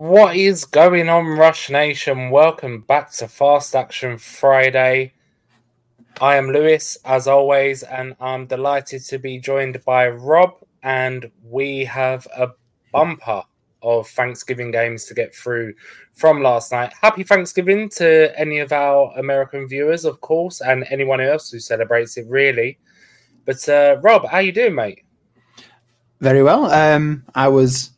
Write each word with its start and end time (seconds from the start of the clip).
What 0.00 0.34
is 0.34 0.64
going 0.64 1.10
on, 1.10 1.26
Rush 1.26 1.68
Nation? 1.68 2.30
Welcome 2.30 2.80
back 2.80 3.12
to 3.12 3.28
Fast 3.28 3.76
Action 3.76 4.16
Friday. 4.16 5.12
I 6.22 6.36
am 6.36 6.48
Lewis, 6.48 6.96
as 7.04 7.28
always, 7.28 7.82
and 7.82 8.16
I'm 8.18 8.46
delighted 8.46 9.04
to 9.08 9.18
be 9.18 9.38
joined 9.38 9.84
by 9.84 10.08
Rob. 10.08 10.54
And 10.82 11.30
we 11.44 11.84
have 11.84 12.26
a 12.34 12.48
bumper 12.94 13.42
of 13.82 14.08
Thanksgiving 14.08 14.70
games 14.70 15.04
to 15.04 15.12
get 15.12 15.34
through 15.34 15.74
from 16.14 16.40
last 16.40 16.72
night. 16.72 16.94
Happy 17.02 17.22
Thanksgiving 17.22 17.90
to 17.96 18.32
any 18.40 18.60
of 18.60 18.72
our 18.72 19.12
American 19.18 19.68
viewers, 19.68 20.06
of 20.06 20.22
course, 20.22 20.62
and 20.62 20.86
anyone 20.88 21.20
else 21.20 21.50
who 21.50 21.60
celebrates 21.60 22.16
it, 22.16 22.24
really. 22.26 22.78
But 23.44 23.68
uh, 23.68 23.98
Rob, 24.00 24.26
how 24.26 24.38
you 24.38 24.52
doing, 24.52 24.74
mate? 24.74 25.02
Very 26.20 26.42
well. 26.42 26.70
Um, 26.70 27.22
I 27.34 27.48
was. 27.48 27.90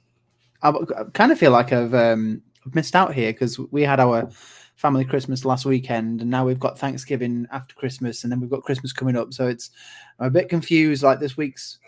I 0.62 0.72
kind 1.12 1.32
of 1.32 1.38
feel 1.38 1.50
like 1.50 1.72
I've 1.72 1.94
um, 1.94 2.42
missed 2.74 2.94
out 2.96 3.14
here 3.14 3.32
because 3.32 3.58
we 3.58 3.82
had 3.82 4.00
our 4.00 4.30
family 4.76 5.04
Christmas 5.04 5.44
last 5.44 5.64
weekend, 5.64 6.20
and 6.20 6.30
now 6.30 6.44
we've 6.44 6.60
got 6.60 6.78
Thanksgiving 6.78 7.46
after 7.50 7.74
Christmas, 7.74 8.22
and 8.24 8.32
then 8.32 8.40
we've 8.40 8.50
got 8.50 8.62
Christmas 8.62 8.92
coming 8.92 9.16
up. 9.16 9.32
So 9.32 9.48
it's 9.48 9.70
I'm 10.18 10.26
a 10.26 10.30
bit 10.30 10.48
confused. 10.48 11.02
Like 11.02 11.20
this 11.20 11.36
week's 11.36 11.78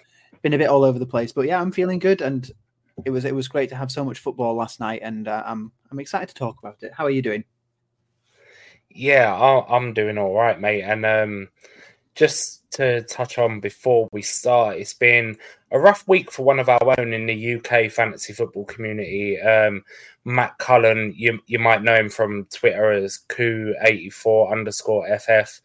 been 0.42 0.54
a 0.54 0.58
bit 0.58 0.68
all 0.68 0.84
over 0.84 0.98
the 0.98 1.06
place, 1.06 1.32
but 1.32 1.46
yeah, 1.46 1.60
I'm 1.60 1.72
feeling 1.72 1.98
good, 1.98 2.20
and 2.20 2.50
it 3.04 3.10
was 3.10 3.24
it 3.24 3.34
was 3.34 3.48
great 3.48 3.68
to 3.70 3.76
have 3.76 3.90
so 3.90 4.04
much 4.04 4.18
football 4.18 4.54
last 4.54 4.80
night, 4.80 5.00
and 5.02 5.28
uh, 5.28 5.42
I'm 5.46 5.72
I'm 5.90 6.00
excited 6.00 6.28
to 6.28 6.34
talk 6.34 6.56
about 6.60 6.82
it. 6.82 6.92
How 6.92 7.04
are 7.04 7.10
you 7.10 7.22
doing? 7.22 7.44
Yeah, 8.90 9.34
I- 9.34 9.76
I'm 9.76 9.92
doing 9.92 10.18
all 10.18 10.34
right, 10.34 10.60
mate. 10.60 10.82
And 10.82 11.04
um, 11.04 11.48
just 12.14 12.63
to 12.74 13.02
touch 13.02 13.38
on 13.38 13.60
before 13.60 14.08
we 14.12 14.22
start, 14.22 14.76
it's 14.76 14.94
been 14.94 15.36
a 15.70 15.78
rough 15.78 16.06
week 16.06 16.30
for 16.30 16.44
one 16.44 16.58
of 16.58 16.68
our 16.68 16.94
own 16.98 17.12
in 17.12 17.26
the 17.26 17.54
UK 17.54 17.90
fantasy 17.90 18.32
football 18.32 18.64
community. 18.64 19.40
Um, 19.40 19.84
Matt 20.24 20.58
Cullen, 20.58 21.12
you 21.16 21.40
you 21.46 21.58
might 21.58 21.82
know 21.82 21.94
him 21.94 22.10
from 22.10 22.46
Twitter 22.46 22.92
as 22.92 23.20
Coup84 23.28 24.52
underscore 24.52 25.18
FF. 25.18 25.60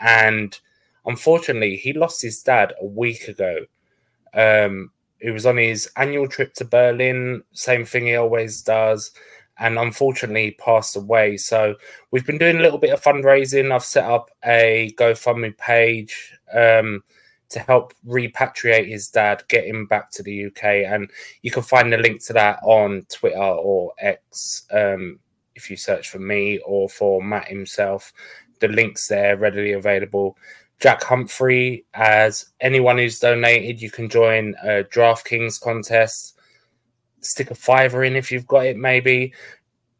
And 0.00 0.58
unfortunately, 1.04 1.76
he 1.76 1.92
lost 1.92 2.22
his 2.22 2.42
dad 2.42 2.74
a 2.80 2.86
week 2.86 3.28
ago. 3.28 3.66
Um, 4.34 4.90
he 5.20 5.30
was 5.30 5.46
on 5.46 5.56
his 5.56 5.90
annual 5.96 6.28
trip 6.28 6.54
to 6.54 6.64
Berlin, 6.64 7.42
same 7.52 7.84
thing 7.84 8.06
he 8.06 8.16
always 8.16 8.62
does, 8.62 9.12
and 9.58 9.78
unfortunately 9.78 10.56
passed 10.58 10.96
away. 10.96 11.36
So 11.36 11.76
we've 12.10 12.26
been 12.26 12.38
doing 12.38 12.58
a 12.58 12.62
little 12.62 12.78
bit 12.78 12.92
of 12.92 13.02
fundraising. 13.02 13.72
I've 13.72 13.84
set 13.84 14.04
up 14.04 14.30
a 14.44 14.92
GoFundMe 14.98 15.56
page 15.56 16.32
um, 16.52 17.02
to 17.48 17.60
help 17.60 17.94
repatriate 18.06 18.88
his 18.88 19.08
dad, 19.08 19.44
get 19.48 19.66
him 19.66 19.86
back 19.86 20.10
to 20.12 20.22
the 20.22 20.46
UK, 20.46 20.64
and 20.64 21.10
you 21.42 21.50
can 21.50 21.62
find 21.62 21.92
the 21.92 21.98
link 21.98 22.24
to 22.26 22.32
that 22.34 22.58
on 22.62 23.06
Twitter 23.10 23.38
or 23.38 23.92
X 23.98 24.66
um, 24.72 25.18
if 25.54 25.70
you 25.70 25.76
search 25.76 26.10
for 26.10 26.18
me 26.18 26.58
or 26.66 26.88
for 26.88 27.22
Matt 27.22 27.48
himself. 27.48 28.12
The 28.60 28.68
links 28.68 29.08
there 29.08 29.36
readily 29.36 29.72
available. 29.72 30.36
Jack 30.78 31.02
Humphrey, 31.02 31.86
as 31.94 32.52
anyone 32.60 32.98
who's 32.98 33.18
donated, 33.18 33.80
you 33.80 33.90
can 33.90 34.08
join 34.08 34.54
a 34.62 34.84
DraftKings 34.84 35.60
contest. 35.60 36.35
Stick 37.26 37.50
a 37.50 37.54
fiver 37.54 38.04
in 38.04 38.16
if 38.16 38.30
you've 38.30 38.46
got 38.46 38.66
it, 38.66 38.76
maybe. 38.76 39.32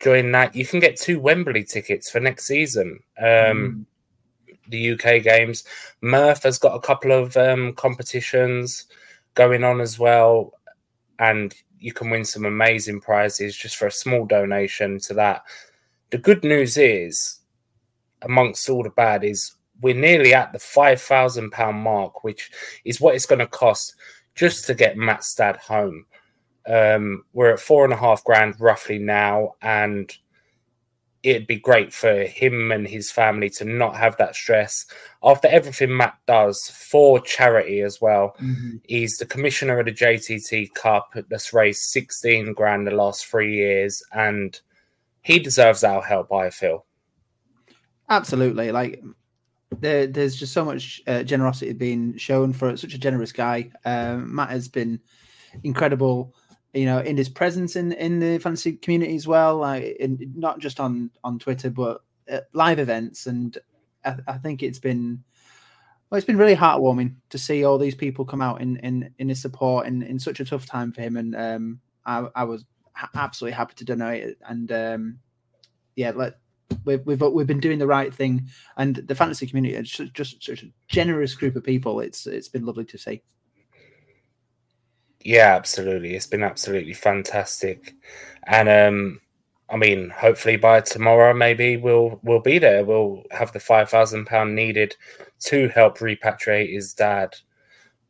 Join 0.00 0.30
that. 0.32 0.54
You 0.54 0.66
can 0.66 0.80
get 0.80 0.96
two 0.96 1.18
Wembley 1.20 1.64
tickets 1.64 2.10
for 2.10 2.20
next 2.20 2.46
season. 2.46 3.00
Um, 3.18 3.86
The 4.68 4.92
UK 4.92 5.22
games. 5.22 5.64
Murph 6.00 6.42
has 6.42 6.58
got 6.58 6.74
a 6.74 6.80
couple 6.80 7.12
of 7.12 7.36
um, 7.36 7.72
competitions 7.74 8.86
going 9.34 9.64
on 9.64 9.80
as 9.80 9.98
well. 9.98 10.52
And 11.18 11.54
you 11.78 11.92
can 11.92 12.10
win 12.10 12.24
some 12.24 12.44
amazing 12.44 13.00
prizes 13.00 13.56
just 13.56 13.76
for 13.76 13.86
a 13.86 13.92
small 13.92 14.26
donation 14.26 14.98
to 15.00 15.14
that. 15.14 15.42
The 16.10 16.18
good 16.18 16.44
news 16.44 16.76
is, 16.76 17.40
amongst 18.22 18.68
all 18.68 18.82
the 18.82 18.90
bad, 18.90 19.24
is 19.24 19.54
we're 19.80 19.94
nearly 19.94 20.34
at 20.34 20.52
the 20.52 20.58
five 20.58 21.00
thousand 21.00 21.50
pound 21.50 21.78
mark, 21.78 22.24
which 22.24 22.50
is 22.84 23.00
what 23.00 23.14
it's 23.14 23.26
going 23.26 23.38
to 23.40 23.46
cost 23.46 23.94
just 24.34 24.66
to 24.66 24.74
get 24.74 24.96
Matt's 24.96 25.34
dad 25.34 25.56
home. 25.56 26.06
Um, 26.66 27.24
we're 27.32 27.52
at 27.52 27.60
four 27.60 27.84
and 27.84 27.92
a 27.92 27.96
half 27.96 28.24
grand 28.24 28.60
roughly 28.60 28.98
now, 28.98 29.54
and 29.62 30.12
it'd 31.22 31.46
be 31.46 31.58
great 31.58 31.92
for 31.92 32.22
him 32.24 32.70
and 32.70 32.86
his 32.86 33.10
family 33.10 33.50
to 33.50 33.64
not 33.64 33.96
have 33.96 34.16
that 34.16 34.36
stress 34.36 34.86
after 35.24 35.48
everything 35.48 35.96
Matt 35.96 36.16
does 36.26 36.68
for 36.68 37.18
charity 37.20 37.80
as 37.80 38.00
well. 38.00 38.36
He's 38.84 39.18
the 39.18 39.26
commissioner 39.26 39.80
of 39.80 39.86
the 39.86 39.92
JTT 39.92 40.74
Cup 40.74 41.08
that's 41.28 41.52
raised 41.52 41.82
16 41.82 42.52
grand 42.52 42.86
the 42.86 42.92
last 42.92 43.26
three 43.26 43.56
years, 43.56 44.04
and 44.12 44.58
he 45.22 45.40
deserves 45.40 45.82
our 45.82 46.00
help, 46.00 46.32
I 46.32 46.50
feel. 46.50 46.86
Absolutely. 48.08 48.70
Like 48.70 49.02
there, 49.80 50.06
there's 50.06 50.36
just 50.36 50.52
so 50.52 50.64
much 50.64 51.02
uh, 51.08 51.24
generosity 51.24 51.72
being 51.72 52.16
shown 52.16 52.52
for 52.52 52.76
such 52.76 52.94
a 52.94 52.98
generous 52.98 53.32
guy. 53.32 53.70
Um, 53.84 54.32
Matt 54.32 54.50
has 54.50 54.68
been 54.68 55.00
incredible, 55.64 56.34
you 56.76 56.84
know, 56.84 57.00
in 57.00 57.16
his 57.16 57.28
presence 57.28 57.74
in 57.74 57.92
in 57.92 58.20
the 58.20 58.38
fantasy 58.38 58.74
community 58.74 59.16
as 59.16 59.26
well. 59.26 59.56
Like, 59.56 59.96
in, 59.98 60.32
not 60.36 60.60
just 60.60 60.78
on 60.78 61.10
on 61.24 61.38
Twitter, 61.38 61.70
but 61.70 62.02
at 62.28 62.44
live 62.52 62.78
events. 62.78 63.26
And 63.26 63.56
I, 64.04 64.16
I 64.28 64.38
think 64.38 64.62
it's 64.62 64.78
been 64.78 65.24
Well, 66.10 66.18
it's 66.18 66.26
been 66.26 66.38
really 66.38 66.54
heartwarming 66.54 67.16
to 67.30 67.38
see 67.38 67.64
all 67.64 67.78
these 67.78 67.96
people 67.96 68.24
come 68.24 68.42
out 68.42 68.60
in 68.60 68.76
in 68.78 69.10
in 69.18 69.28
his 69.28 69.40
support 69.40 69.86
in 69.86 70.02
in 70.02 70.18
such 70.18 70.38
a 70.40 70.44
tough 70.44 70.66
time 70.66 70.92
for 70.92 71.00
him, 71.02 71.16
and 71.16 71.34
um, 71.34 71.80
I, 72.04 72.28
I 72.34 72.44
was 72.44 72.64
ha- 72.92 73.10
absolutely 73.14 73.56
happy 73.56 73.74
to 73.76 73.84
donate 73.84 74.22
it, 74.22 74.38
and 74.48 74.70
um, 74.70 75.18
yeah, 75.96 76.12
let 76.14 76.38
we've 76.84 77.04
we've 77.06 77.20
we've 77.20 77.46
been 77.46 77.60
doing 77.60 77.80
the 77.80 77.86
right 77.86 78.14
thing, 78.14 78.46
and 78.76 78.96
the 78.96 79.14
fantasy 79.16 79.46
community 79.46 79.74
is 79.74 79.90
just 80.12 80.44
such 80.44 80.62
a 80.62 80.72
generous 80.88 81.34
group 81.34 81.56
of 81.56 81.64
people. 81.64 82.00
It's 82.00 82.26
it's 82.26 82.48
been 82.48 82.64
lovely 82.64 82.84
to 82.84 82.98
see. 82.98 83.22
Yeah, 85.26 85.56
absolutely. 85.56 86.14
It's 86.14 86.26
been 86.28 86.44
absolutely 86.44 86.92
fantastic, 86.92 87.94
and 88.44 88.68
um, 88.68 89.20
I 89.68 89.76
mean, 89.76 90.08
hopefully 90.10 90.56
by 90.56 90.82
tomorrow, 90.82 91.34
maybe 91.34 91.76
we'll 91.76 92.20
we'll 92.22 92.40
be 92.40 92.58
there. 92.60 92.84
We'll 92.84 93.24
have 93.32 93.50
the 93.52 93.58
five 93.58 93.90
thousand 93.90 94.26
pound 94.26 94.54
needed 94.54 94.94
to 95.46 95.68
help 95.70 95.98
repatriate 95.98 96.72
his 96.72 96.94
dad. 96.94 97.34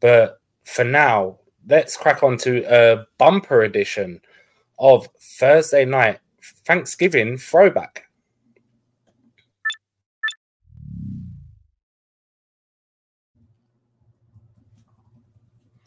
But 0.01 0.41
for 0.65 0.85
now, 0.85 1.41
let's 1.69 1.97
crack 1.97 2.23
on 2.23 2.39
to 2.39 2.65
a 2.69 3.07
bumper 3.19 3.63
edition 3.63 4.21
of 4.79 5.09
Thursday 5.21 5.87
night 5.87 6.21
Thanksgiving 6.67 7.39
throwback. 7.39 8.06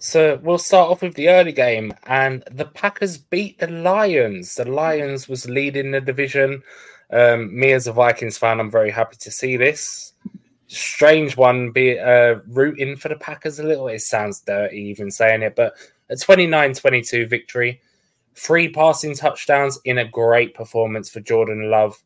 So 0.09 0.39
we'll 0.41 0.57
start 0.57 0.89
off 0.89 1.03
with 1.03 1.13
the 1.13 1.29
early 1.29 1.51
game, 1.51 1.93
and 2.07 2.43
the 2.49 2.65
Packers 2.65 3.19
beat 3.19 3.59
the 3.59 3.67
Lions. 3.67 4.55
The 4.55 4.65
Lions 4.65 5.29
was 5.29 5.47
leading 5.47 5.91
the 5.91 6.01
division. 6.01 6.63
Um, 7.11 7.55
me 7.55 7.73
as 7.73 7.85
a 7.85 7.93
Vikings 7.93 8.35
fan, 8.35 8.59
I'm 8.59 8.71
very 8.71 8.89
happy 8.89 9.17
to 9.17 9.29
see 9.29 9.55
this. 9.55 10.13
Strange 10.65 11.37
one, 11.37 11.69
be 11.69 11.99
uh, 11.99 12.39
rooting 12.47 12.95
for 12.95 13.09
the 13.09 13.17
Packers 13.17 13.59
a 13.59 13.63
little. 13.63 13.87
It 13.87 13.99
sounds 13.99 14.41
dirty 14.41 14.77
even 14.77 15.11
saying 15.11 15.43
it, 15.43 15.55
but 15.55 15.75
a 16.09 16.15
29-22 16.15 17.29
victory, 17.29 17.79
three 18.33 18.67
passing 18.67 19.15
touchdowns 19.15 19.77
in 19.85 19.99
a 19.99 20.09
great 20.09 20.55
performance 20.55 21.11
for 21.11 21.19
Jordan 21.19 21.69
Love. 21.69 22.01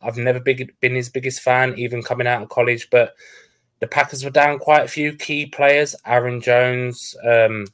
I've 0.00 0.16
never 0.16 0.38
big, 0.38 0.72
been 0.78 0.94
his 0.94 1.08
biggest 1.08 1.40
fan, 1.40 1.76
even 1.76 2.04
coming 2.04 2.28
out 2.28 2.42
of 2.42 2.50
college, 2.50 2.88
but 2.88 3.16
the 3.82 3.88
Packers 3.88 4.22
were 4.22 4.30
down 4.30 4.60
quite 4.60 4.84
a 4.84 4.88
few 4.88 5.12
key 5.12 5.44
players. 5.44 5.96
Aaron 6.06 6.40
Jones, 6.40 7.16
um, 7.24 7.66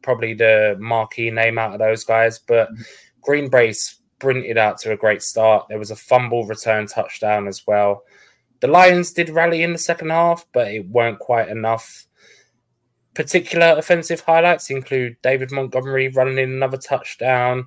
probably 0.00 0.32
the 0.32 0.74
marquee 0.80 1.30
name 1.30 1.58
out 1.58 1.74
of 1.74 1.78
those 1.78 2.02
guys, 2.02 2.38
but 2.38 2.72
mm-hmm. 2.72 2.82
Green 3.20 3.50
Bay 3.50 3.74
sprinted 3.74 4.56
out 4.56 4.78
to 4.78 4.92
a 4.92 4.96
great 4.96 5.22
start. 5.22 5.68
There 5.68 5.78
was 5.78 5.90
a 5.90 5.96
fumble 5.96 6.46
return 6.46 6.86
touchdown 6.86 7.46
as 7.46 7.66
well. 7.66 8.04
The 8.60 8.68
Lions 8.68 9.12
did 9.12 9.28
rally 9.28 9.62
in 9.62 9.74
the 9.74 9.78
second 9.78 10.08
half, 10.08 10.46
but 10.54 10.68
it 10.68 10.88
weren't 10.88 11.18
quite 11.18 11.50
enough. 11.50 12.06
Particular 13.12 13.74
offensive 13.76 14.20
highlights 14.20 14.70
include 14.70 15.20
David 15.20 15.52
Montgomery 15.52 16.08
running 16.08 16.38
in 16.38 16.52
another 16.52 16.78
touchdown, 16.78 17.66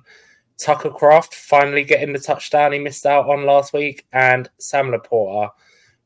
Tucker 0.56 0.90
Kraft 0.90 1.32
finally 1.32 1.84
getting 1.84 2.12
the 2.12 2.18
touchdown 2.18 2.72
he 2.72 2.80
missed 2.80 3.06
out 3.06 3.28
on 3.28 3.46
last 3.46 3.72
week, 3.72 4.04
and 4.12 4.50
Sam 4.58 4.90
LaPorta 4.90 5.50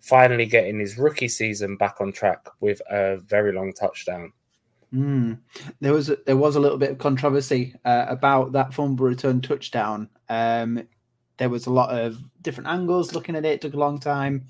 finally 0.03 0.47
getting 0.47 0.81
his 0.81 0.99
rookie 0.99 1.29
season 1.29 1.77
back 1.77 2.01
on 2.01 2.13
track 2.13 2.47
with 2.61 2.83
a 2.91 3.17
very 3.19 3.53
long 3.53 3.73
touchdown. 3.73 4.33
Mm. 4.93 5.39
There 5.81 5.93
was 5.95 6.13
there 6.27 6.37
was 6.37 6.57
a 6.57 6.61
little 6.61 6.77
bit 6.77 6.91
of 6.91 6.99
controversy 6.99 7.75
uh, 7.85 8.07
about 8.09 8.53
that 8.53 8.75
fumble 8.75 9.07
return 9.07 9.41
touchdown. 9.41 10.11
Um, 10.29 10.87
there 11.39 11.49
was 11.49 11.67
a 11.67 11.73
lot 11.73 11.97
of 11.97 12.19
different 12.43 12.69
angles 12.69 13.15
looking 13.15 13.37
at 13.37 13.47
it. 13.47 13.53
it 13.53 13.61
took 13.63 13.75
a 13.75 13.79
long 13.79 13.99
time. 13.99 14.49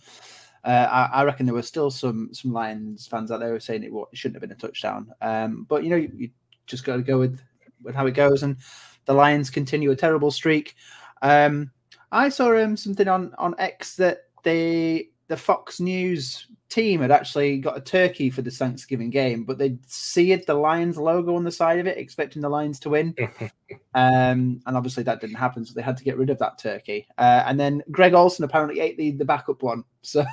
Uh, 0.65 0.89
I, 0.91 1.21
I, 1.21 1.25
reckon 1.25 1.47
there 1.47 1.55
were 1.55 1.63
still 1.63 1.91
some 1.91 2.31
some 2.33 2.53
Lions 2.53 3.07
fans 3.07 3.31
out 3.31 3.41
there 3.41 3.53
who 3.53 3.61
saying 3.61 3.85
it, 3.85 3.93
it 3.93 4.19
shouldn't 4.19 4.37
have 4.37 4.49
been 4.49 4.57
a 4.57 4.61
touchdown. 4.61 5.13
Um, 5.21 5.67
but 5.69 5.85
you 5.85 5.91
know, 5.91 5.97
you, 5.97 6.11
you 6.17 6.31
just 6.67 6.85
got 6.85 6.97
to 6.97 7.03
go 7.03 7.19
with 7.19 7.41
with 7.83 7.95
how 7.95 8.07
it 8.07 8.15
goes. 8.15 8.43
And 8.43 8.57
the 9.05 9.15
Lions 9.15 9.51
continue 9.51 9.91
a 9.91 9.97
terrible 9.97 10.31
streak. 10.31 10.75
Um, 11.21 11.71
I 12.11 12.31
saw 12.31 12.57
um, 12.57 12.77
something 12.77 13.07
on 13.07 13.33
on 13.39 13.55
X 13.59 13.97
that 13.97 14.25
they 14.43 15.11
the 15.33 15.37
Fox 15.39 15.81
News 15.81 16.47
team 16.69 17.01
had 17.01 17.11
actually 17.11 17.57
got 17.57 17.75
a 17.75 17.81
turkey 17.81 18.29
for 18.29 18.43
the 18.43 18.51
Thanksgiving 18.51 19.09
game, 19.09 19.45
but 19.45 19.57
they'd 19.57 19.79
seared 19.91 20.45
the 20.47 20.53
Lions 20.53 20.99
logo 20.99 21.37
on 21.37 21.43
the 21.43 21.51
side 21.51 21.79
of 21.79 21.87
it, 21.87 21.97
expecting 21.97 22.43
the 22.43 22.51
Lions 22.51 22.79
to 22.81 22.91
win. 22.91 23.15
um, 23.95 24.61
and 24.67 24.77
obviously 24.77 25.03
that 25.05 25.23
didn't 25.23 25.37
happen, 25.37 25.65
so 25.65 25.73
they 25.73 25.81
had 25.81 25.97
to 25.97 26.05
get 26.05 26.19
rid 26.19 26.29
of 26.29 26.39
that 26.41 26.59
turkey. 26.59 27.07
Uh, 27.17 27.45
and 27.47 27.59
then 27.59 27.83
Greg 27.91 28.13
Olsen 28.13 28.45
apparently 28.45 28.81
ate 28.81 28.99
the, 28.99 29.13
the 29.13 29.25
backup 29.25 29.63
one. 29.63 29.85
So 30.05 30.25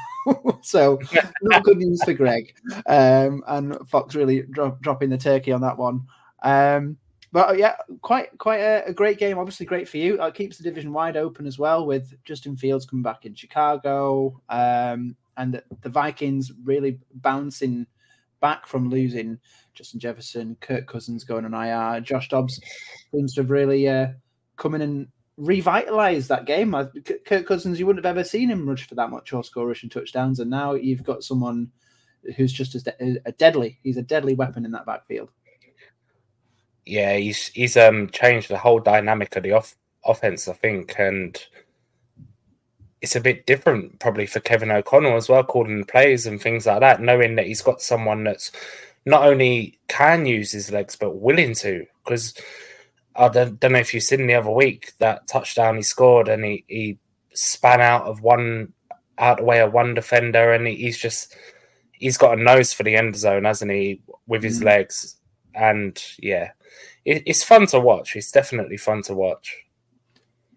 so 0.63 0.99
not 1.43 1.63
good 1.63 1.77
news 1.77 2.03
for 2.03 2.13
Greg. 2.13 2.55
Um, 2.87 3.43
and 3.47 3.77
Fox 3.87 4.15
really 4.15 4.41
dro- 4.41 4.79
dropping 4.81 5.11
the 5.11 5.17
turkey 5.17 5.51
on 5.51 5.61
that 5.61 5.77
one. 5.77 6.07
Um, 6.41 6.97
but 7.31 7.49
uh, 7.49 7.53
yeah, 7.53 7.75
quite 8.01 8.35
quite 8.37 8.59
a, 8.59 8.85
a, 8.87 8.93
great 8.93 9.19
game. 9.19 9.37
Obviously, 9.37 9.65
great 9.65 9.87
for 9.87 9.97
you. 9.97 10.21
It 10.21 10.33
keeps 10.33 10.57
the 10.57 10.63
division 10.63 10.91
wide 10.91 11.15
open 11.17 11.45
as 11.45 11.59
well, 11.59 11.85
with 11.85 12.13
Justin 12.25 12.55
Fields 12.55 12.85
coming 12.85 13.03
back 13.03 13.25
in 13.25 13.35
Chicago, 13.35 14.41
um, 14.49 15.15
and 15.37 15.53
the, 15.53 15.63
the, 15.81 15.89
Vikings 15.89 16.51
really 16.63 16.99
bouncing 17.13 17.85
back 18.41 18.65
from 18.65 18.89
losing 18.89 19.37
Justin 19.75 19.99
Jefferson, 19.99 20.57
Kirk 20.59 20.87
Cousins 20.87 21.23
going 21.23 21.45
on 21.45 21.53
IR. 21.53 22.01
Josh 22.01 22.29
Dobbs 22.29 22.59
seems 23.11 23.35
to 23.35 23.41
have 23.41 23.51
really 23.51 23.87
uh, 23.87 24.07
come 24.55 24.73
in 24.73 24.81
and 24.81 25.07
revitalized 25.37 26.29
that 26.29 26.45
game. 26.45 26.75
Kirk 27.25 27.45
Cousins, 27.45 27.79
you 27.79 27.85
wouldn't 27.85 28.03
have 28.03 28.17
ever 28.17 28.23
seen 28.23 28.49
him 28.49 28.67
rush 28.67 28.87
for 28.87 28.95
that 28.95 29.11
much 29.11 29.33
or 29.33 29.43
score 29.43 29.67
rushing 29.67 29.89
touchdowns, 29.89 30.39
and 30.39 30.49
now 30.49 30.73
you've 30.73 31.03
got 31.03 31.23
someone 31.23 31.69
who's 32.35 32.51
just 32.51 32.73
as 32.73 32.83
de- 32.83 33.21
a 33.25 33.31
deadly. 33.33 33.77
He's 33.83 33.97
a 33.97 34.01
deadly 34.01 34.33
weapon 34.33 34.65
in 34.65 34.71
that 34.71 34.87
backfield 34.87 35.29
yeah, 36.89 37.15
he's 37.15 37.47
he's 37.49 37.77
um 37.77 38.09
changed 38.09 38.49
the 38.49 38.57
whole 38.57 38.79
dynamic 38.79 39.35
of 39.35 39.43
the 39.43 39.53
off 39.53 39.75
offense, 40.05 40.47
I 40.47 40.53
think, 40.53 40.95
and 40.97 41.39
it's 43.01 43.15
a 43.15 43.21
bit 43.21 43.45
different 43.45 43.99
probably 43.99 44.25
for 44.25 44.39
Kevin 44.39 44.71
O'Connell 44.71 45.15
as 45.15 45.29
well, 45.29 45.43
calling 45.43 45.79
the 45.79 45.85
plays 45.85 46.25
and 46.25 46.41
things 46.41 46.65
like 46.65 46.81
that, 46.81 47.01
knowing 47.01 47.35
that 47.35 47.47
he's 47.47 47.61
got 47.61 47.81
someone 47.81 48.23
that's 48.23 48.51
not 49.05 49.23
only 49.23 49.79
can 49.87 50.25
use 50.25 50.51
his 50.51 50.71
legs 50.71 50.95
but 50.95 51.15
willing 51.15 51.53
to. 51.55 51.85
Because 52.03 52.33
I 53.15 53.29
don't, 53.29 53.59
don't 53.59 53.73
know 53.73 53.79
if 53.79 53.93
you've 53.93 54.03
seen 54.03 54.27
the 54.27 54.35
other 54.35 54.51
week 54.51 54.93
that 54.99 55.27
touchdown 55.27 55.77
he 55.77 55.81
scored 55.81 56.27
and 56.27 56.43
he, 56.43 56.65
he 56.67 56.97
span 57.33 57.81
out 57.81 58.03
of 58.03 58.21
one 58.21 58.73
out 59.17 59.37
the 59.37 59.43
way 59.43 59.59
of 59.59 59.73
one 59.73 59.93
defender 59.93 60.53
and 60.53 60.65
he, 60.67 60.75
he's 60.75 60.97
just 60.97 61.35
he's 61.93 62.17
got 62.17 62.37
a 62.37 62.41
nose 62.41 62.73
for 62.73 62.83
the 62.83 62.95
end 62.95 63.15
zone, 63.15 63.45
hasn't 63.45 63.71
he, 63.71 64.01
with 64.27 64.43
his 64.43 64.61
mm. 64.61 64.65
legs? 64.65 65.17
And 65.55 66.01
yeah, 66.19 66.51
it, 67.05 67.23
it's 67.25 67.43
fun 67.43 67.67
to 67.67 67.79
watch. 67.79 68.15
It's 68.15 68.31
definitely 68.31 68.77
fun 68.77 69.01
to 69.03 69.13
watch. 69.13 69.55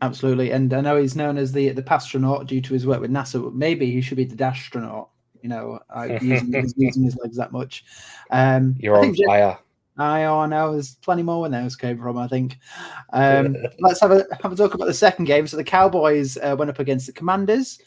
Absolutely, 0.03 0.51
and 0.51 0.73
I 0.75 0.81
know 0.81 0.97
he's 0.97 1.15
known 1.15 1.39
as 1.39 1.53
the 1.53 1.71
the 1.71 1.83
pastronaut 1.83 2.47
due 2.47 2.61
to 2.61 2.75
his 2.75 2.87
work 2.87 3.01
with 3.01 3.11
NASA. 3.11 3.43
But 3.43 3.55
maybe 3.55 3.91
he 3.91 4.01
should 4.01 4.17
be 4.17 4.25
the 4.25 4.37
dastronaut. 4.37 5.09
You 5.43 5.49
know, 5.49 5.79
using, 6.21 6.53
using, 6.77 7.05
his 7.05 7.17
legs 7.17 7.37
that 7.37 7.53
much. 7.53 7.85
Um, 8.31 8.75
You're 8.79 8.99
on 8.99 9.15
fire. 9.15 9.59
I 9.99 10.25
oh, 10.25 10.47
know 10.47 10.73
there's 10.73 10.95
plenty 10.97 11.23
more 11.23 11.43
where 11.43 11.51
those 11.51 11.77
came 11.77 11.99
from. 11.99 12.19
I 12.19 12.29
think. 12.29 12.59
Um, 13.15 13.55
let's 13.81 14.01
have 14.01 14.11
a 14.11 14.25
have 14.43 14.53
a 14.53 14.57
talk 14.57 14.73
about 14.73 14.87
the 14.87 14.95
second 14.95 15.27
game. 15.27 15.47
So 15.47 15.59
the 15.59 15.65
Cowboys 15.65 16.39
uh, 16.39 16.57
went 16.59 16.71
up 16.71 16.79
against 16.79 17.07
the 17.07 17.13
Commanders, 17.13 17.79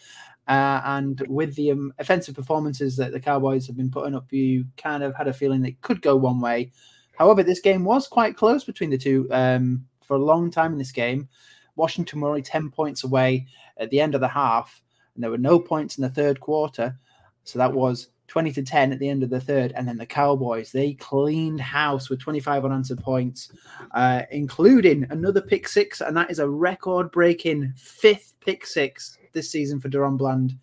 uh, 0.47 0.81
and 0.85 1.19
with 1.27 1.55
the 1.55 1.71
um, 1.71 1.93
offensive 1.97 2.35
performances 2.35 2.95
that 2.97 3.11
the 3.11 3.19
Cowboys 3.19 3.65
have 3.65 3.75
been 3.75 3.89
putting 3.89 4.13
up, 4.13 4.31
you 4.31 4.65
kind 4.77 5.01
of 5.01 5.15
had 5.15 5.27
a 5.27 5.33
feeling 5.33 5.65
it 5.65 5.81
could 5.81 5.99
go 6.03 6.15
one 6.15 6.39
way. 6.39 6.71
However, 7.17 7.43
this 7.43 7.59
game 7.59 7.83
was 7.83 8.07
quite 8.07 8.35
close 8.35 8.63
between 8.63 8.89
the 8.89 8.97
two 8.97 9.27
um, 9.31 9.85
for 10.01 10.15
a 10.15 10.23
long 10.23 10.51
time 10.51 10.71
in 10.71 10.77
this 10.77 10.91
game. 10.91 11.27
Washington 11.75 12.21
were 12.21 12.29
only 12.29 12.41
10 12.41 12.71
points 12.71 13.03
away 13.03 13.47
at 13.77 13.89
the 13.89 13.99
end 13.99 14.15
of 14.15 14.21
the 14.21 14.27
half, 14.27 14.81
and 15.13 15.23
there 15.23 15.31
were 15.31 15.37
no 15.37 15.59
points 15.59 15.97
in 15.97 16.01
the 16.01 16.09
third 16.09 16.39
quarter. 16.39 16.97
So 17.43 17.59
that 17.59 17.73
was 17.73 18.09
20 18.27 18.51
to 18.53 18.63
10 18.63 18.91
at 18.91 18.99
the 18.99 19.09
end 19.09 19.23
of 19.23 19.29
the 19.29 19.39
third. 19.39 19.71
And 19.75 19.87
then 19.87 19.97
the 19.97 20.05
Cowboys, 20.05 20.71
they 20.71 20.93
cleaned 20.93 21.61
house 21.61 22.09
with 22.09 22.19
25 22.19 22.65
unanswered 22.65 22.99
points, 22.99 23.51
uh, 23.91 24.23
including 24.31 25.05
another 25.09 25.41
pick 25.41 25.67
six. 25.67 26.01
And 26.01 26.15
that 26.17 26.31
is 26.31 26.39
a 26.39 26.49
record 26.49 27.11
breaking 27.11 27.73
fifth 27.77 28.33
pick 28.39 28.65
six 28.65 29.17
this 29.33 29.51
season 29.51 29.79
for 29.79 29.89
DaRon 29.89 30.17
Bland 30.17 30.57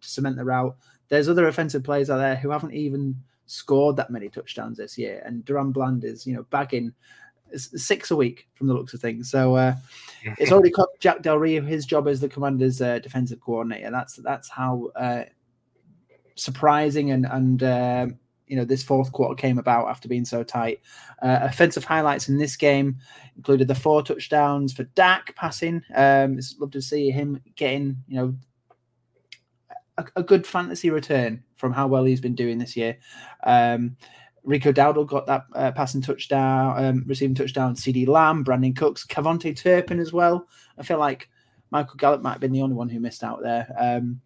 to 0.00 0.08
cement 0.08 0.36
the 0.36 0.44
route. 0.44 0.76
There's 1.08 1.28
other 1.28 1.48
offensive 1.48 1.82
players 1.82 2.10
out 2.10 2.18
there 2.18 2.36
who 2.36 2.50
haven't 2.50 2.74
even 2.74 3.16
scored 3.48 3.96
that 3.96 4.10
many 4.10 4.28
touchdowns 4.28 4.78
this 4.78 4.96
year, 4.96 5.22
and 5.24 5.44
DaRon 5.44 5.72
Bland 5.72 6.04
is 6.04 6.26
you 6.26 6.34
know 6.34 6.44
bagging 6.50 6.92
six 7.56 8.10
a 8.10 8.16
week 8.16 8.46
from 8.54 8.66
the 8.66 8.74
looks 8.74 8.94
of 8.94 9.00
things. 9.00 9.30
So 9.30 9.56
uh, 9.56 9.74
it's 10.38 10.52
already 10.52 10.70
got 10.70 10.88
Jack 11.00 11.22
Del 11.22 11.38
Rio 11.38 11.62
his 11.62 11.86
job 11.86 12.06
as 12.06 12.20
the 12.20 12.28
Commanders' 12.28 12.80
uh, 12.80 12.98
defensive 12.98 13.40
coordinator. 13.40 13.90
That's 13.90 14.16
that's 14.16 14.48
how 14.48 14.90
uh, 14.96 15.24
surprising 16.34 17.10
and 17.10 17.26
and 17.26 17.62
uh, 17.62 18.06
you 18.46 18.56
know 18.56 18.64
this 18.64 18.82
fourth 18.82 19.12
quarter 19.12 19.34
came 19.34 19.58
about 19.58 19.88
after 19.88 20.08
being 20.08 20.24
so 20.24 20.42
tight. 20.42 20.80
Uh, 21.22 21.38
offensive 21.42 21.84
highlights 21.84 22.28
in 22.28 22.38
this 22.38 22.56
game 22.56 22.96
included 23.36 23.68
the 23.68 23.74
four 23.74 24.02
touchdowns 24.02 24.72
for 24.72 24.84
Dak 24.84 25.34
passing. 25.36 25.82
Um, 25.94 26.38
it's 26.38 26.56
love 26.58 26.70
to 26.72 26.82
see 26.82 27.10
him 27.10 27.40
getting 27.56 27.96
you 28.08 28.16
know 28.16 28.34
a, 29.96 30.04
a 30.16 30.22
good 30.22 30.46
fantasy 30.46 30.90
return 30.90 31.42
from 31.58 31.72
how 31.72 31.86
well 31.86 32.04
he's 32.04 32.20
been 32.20 32.34
doing 32.34 32.58
this 32.58 32.76
year. 32.76 32.96
Um, 33.44 33.96
Rico 34.44 34.72
Dowdle 34.72 35.06
got 35.06 35.26
that 35.26 35.44
uh, 35.54 35.72
passing 35.72 36.00
touchdown, 36.00 36.82
um, 36.82 37.04
receiving 37.06 37.34
touchdown. 37.34 37.74
CeeDee 37.74 38.08
Lamb, 38.08 38.44
Brandin 38.44 38.74
Cooks, 38.74 39.04
KaVontae 39.06 39.56
Turpin 39.56 39.98
as 39.98 40.12
well. 40.12 40.48
I 40.78 40.82
feel 40.82 40.98
like 40.98 41.28
Michael 41.70 41.96
Gallup 41.96 42.22
might 42.22 42.32
have 42.32 42.40
been 42.40 42.52
the 42.52 42.62
only 42.62 42.74
one 42.74 42.88
who 42.88 43.00
missed 43.00 43.22
out 43.22 43.42
there. 43.42 43.68
Um, 43.78 44.22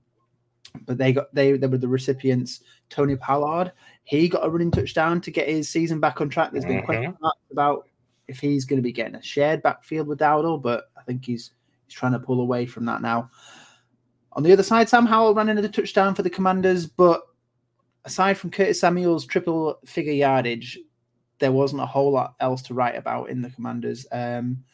but 0.86 0.96
they 0.96 1.12
got 1.12 1.34
they 1.34 1.52
they 1.52 1.66
were 1.66 1.78
the 1.78 1.88
recipients. 1.88 2.60
Tony 2.88 3.16
Pollard, 3.16 3.72
he 4.04 4.28
got 4.28 4.46
a 4.46 4.50
running 4.50 4.70
touchdown 4.70 5.20
to 5.22 5.30
get 5.30 5.48
his 5.48 5.68
season 5.68 5.98
back 5.98 6.20
on 6.20 6.28
track. 6.28 6.52
There's 6.52 6.64
been 6.64 6.78
mm-hmm. 6.78 6.86
question 6.86 7.16
about 7.50 7.88
if 8.28 8.38
he's 8.38 8.64
going 8.64 8.78
to 8.78 8.82
be 8.82 8.92
getting 8.92 9.16
a 9.16 9.22
shared 9.22 9.62
backfield 9.62 10.06
with 10.06 10.18
Dowdle, 10.18 10.62
but 10.62 10.90
I 10.96 11.02
think 11.02 11.24
he's 11.24 11.52
he's 11.86 11.94
trying 11.94 12.12
to 12.12 12.18
pull 12.18 12.40
away 12.40 12.66
from 12.66 12.84
that 12.86 13.02
now. 13.02 13.30
On 14.34 14.42
the 14.42 14.52
other 14.52 14.62
side, 14.62 14.88
Sam 14.88 15.06
Howell 15.06 15.34
ran 15.34 15.48
into 15.48 15.62
the 15.62 15.68
touchdown 15.68 16.14
for 16.14 16.22
the 16.22 16.30
Commanders, 16.30 16.86
but 16.86 17.22
aside 18.04 18.38
from 18.38 18.50
Curtis 18.50 18.80
Samuel's 18.80 19.26
triple 19.26 19.78
figure 19.84 20.12
yardage, 20.12 20.78
there 21.38 21.52
wasn't 21.52 21.82
a 21.82 21.86
whole 21.86 22.12
lot 22.12 22.34
else 22.40 22.62
to 22.62 22.74
write 22.74 22.96
about 22.96 23.28
in 23.28 23.42
the 23.42 23.50
Commanders. 23.50 24.06
Um, 24.12 24.64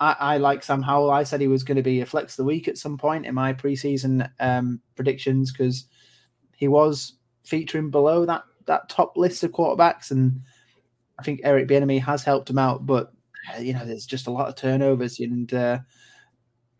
I, 0.00 0.16
I, 0.18 0.36
like 0.38 0.62
Sam 0.62 0.82
Howell. 0.82 1.10
I 1.10 1.22
said 1.22 1.40
he 1.40 1.48
was 1.48 1.62
going 1.62 1.76
to 1.76 1.82
be 1.82 2.00
a 2.00 2.06
flex 2.06 2.34
of 2.34 2.38
the 2.38 2.44
week 2.44 2.68
at 2.68 2.78
some 2.78 2.98
point 2.98 3.26
in 3.26 3.34
my 3.34 3.52
preseason 3.52 4.28
um, 4.40 4.80
predictions 4.96 5.52
because 5.52 5.86
he 6.56 6.68
was 6.68 7.14
featuring 7.44 7.90
below 7.90 8.26
that 8.26 8.42
that 8.66 8.88
top 8.88 9.16
list 9.16 9.44
of 9.44 9.52
quarterbacks, 9.52 10.10
and 10.10 10.40
I 11.18 11.22
think 11.22 11.40
Eric 11.44 11.68
Bieniemy 11.68 12.00
has 12.02 12.24
helped 12.24 12.50
him 12.50 12.58
out. 12.58 12.86
But 12.86 13.12
uh, 13.54 13.60
you 13.60 13.72
know, 13.72 13.84
there's 13.84 14.06
just 14.06 14.26
a 14.26 14.30
lot 14.30 14.48
of 14.48 14.56
turnovers, 14.56 15.20
and 15.20 15.52
uh, 15.54 15.78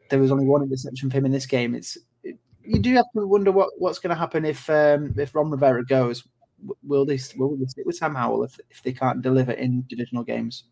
there 0.08 0.20
was 0.20 0.30
only 0.30 0.46
one 0.46 0.62
interception 0.62 1.10
for 1.10 1.16
him 1.16 1.26
in 1.26 1.32
this 1.32 1.46
game. 1.46 1.74
It's 1.74 1.98
it, 2.22 2.36
you 2.62 2.78
do 2.78 2.94
have 2.94 3.06
to 3.16 3.26
wonder 3.26 3.52
what, 3.52 3.70
what's 3.78 3.98
going 3.98 4.10
to 4.10 4.18
happen 4.18 4.44
if 4.44 4.68
um, 4.70 5.14
if 5.16 5.34
Ron 5.34 5.50
Rivera 5.50 5.84
goes. 5.84 6.24
Will 6.82 7.04
they 7.04 7.18
will 7.36 7.56
they 7.56 7.66
stick 7.66 7.84
with 7.84 7.96
Sam 7.96 8.14
Howell 8.14 8.44
if 8.44 8.58
if 8.70 8.82
they 8.82 8.92
can't 8.92 9.22
deliver 9.22 9.52
in 9.52 9.84
divisional 9.88 10.24
games? 10.24 10.64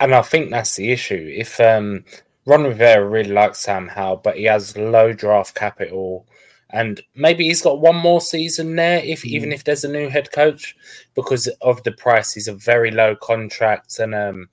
And 0.00 0.14
I 0.14 0.22
think 0.22 0.50
that's 0.50 0.76
the 0.76 0.90
issue. 0.90 1.30
If 1.34 1.60
um, 1.60 2.04
Ron 2.46 2.64
Rivera 2.64 3.06
really 3.06 3.32
likes 3.32 3.60
Sam 3.60 3.88
Howell, 3.88 4.18
but 4.18 4.36
he 4.36 4.44
has 4.44 4.76
low 4.76 5.12
draft 5.12 5.54
capital, 5.54 6.26
and 6.70 7.00
maybe 7.14 7.44
he's 7.44 7.62
got 7.62 7.80
one 7.80 7.96
more 7.96 8.20
season 8.20 8.76
there, 8.76 9.00
if 9.04 9.22
mm. 9.22 9.26
even 9.26 9.52
if 9.52 9.64
there's 9.64 9.84
a 9.84 9.92
new 9.92 10.08
head 10.08 10.32
coach, 10.32 10.76
because 11.14 11.46
of 11.60 11.82
the 11.82 11.92
price, 11.92 12.32
he's 12.32 12.48
a 12.48 12.54
very 12.54 12.90
low 12.90 13.14
contract, 13.16 13.98
and 13.98 14.14
um, 14.14 14.48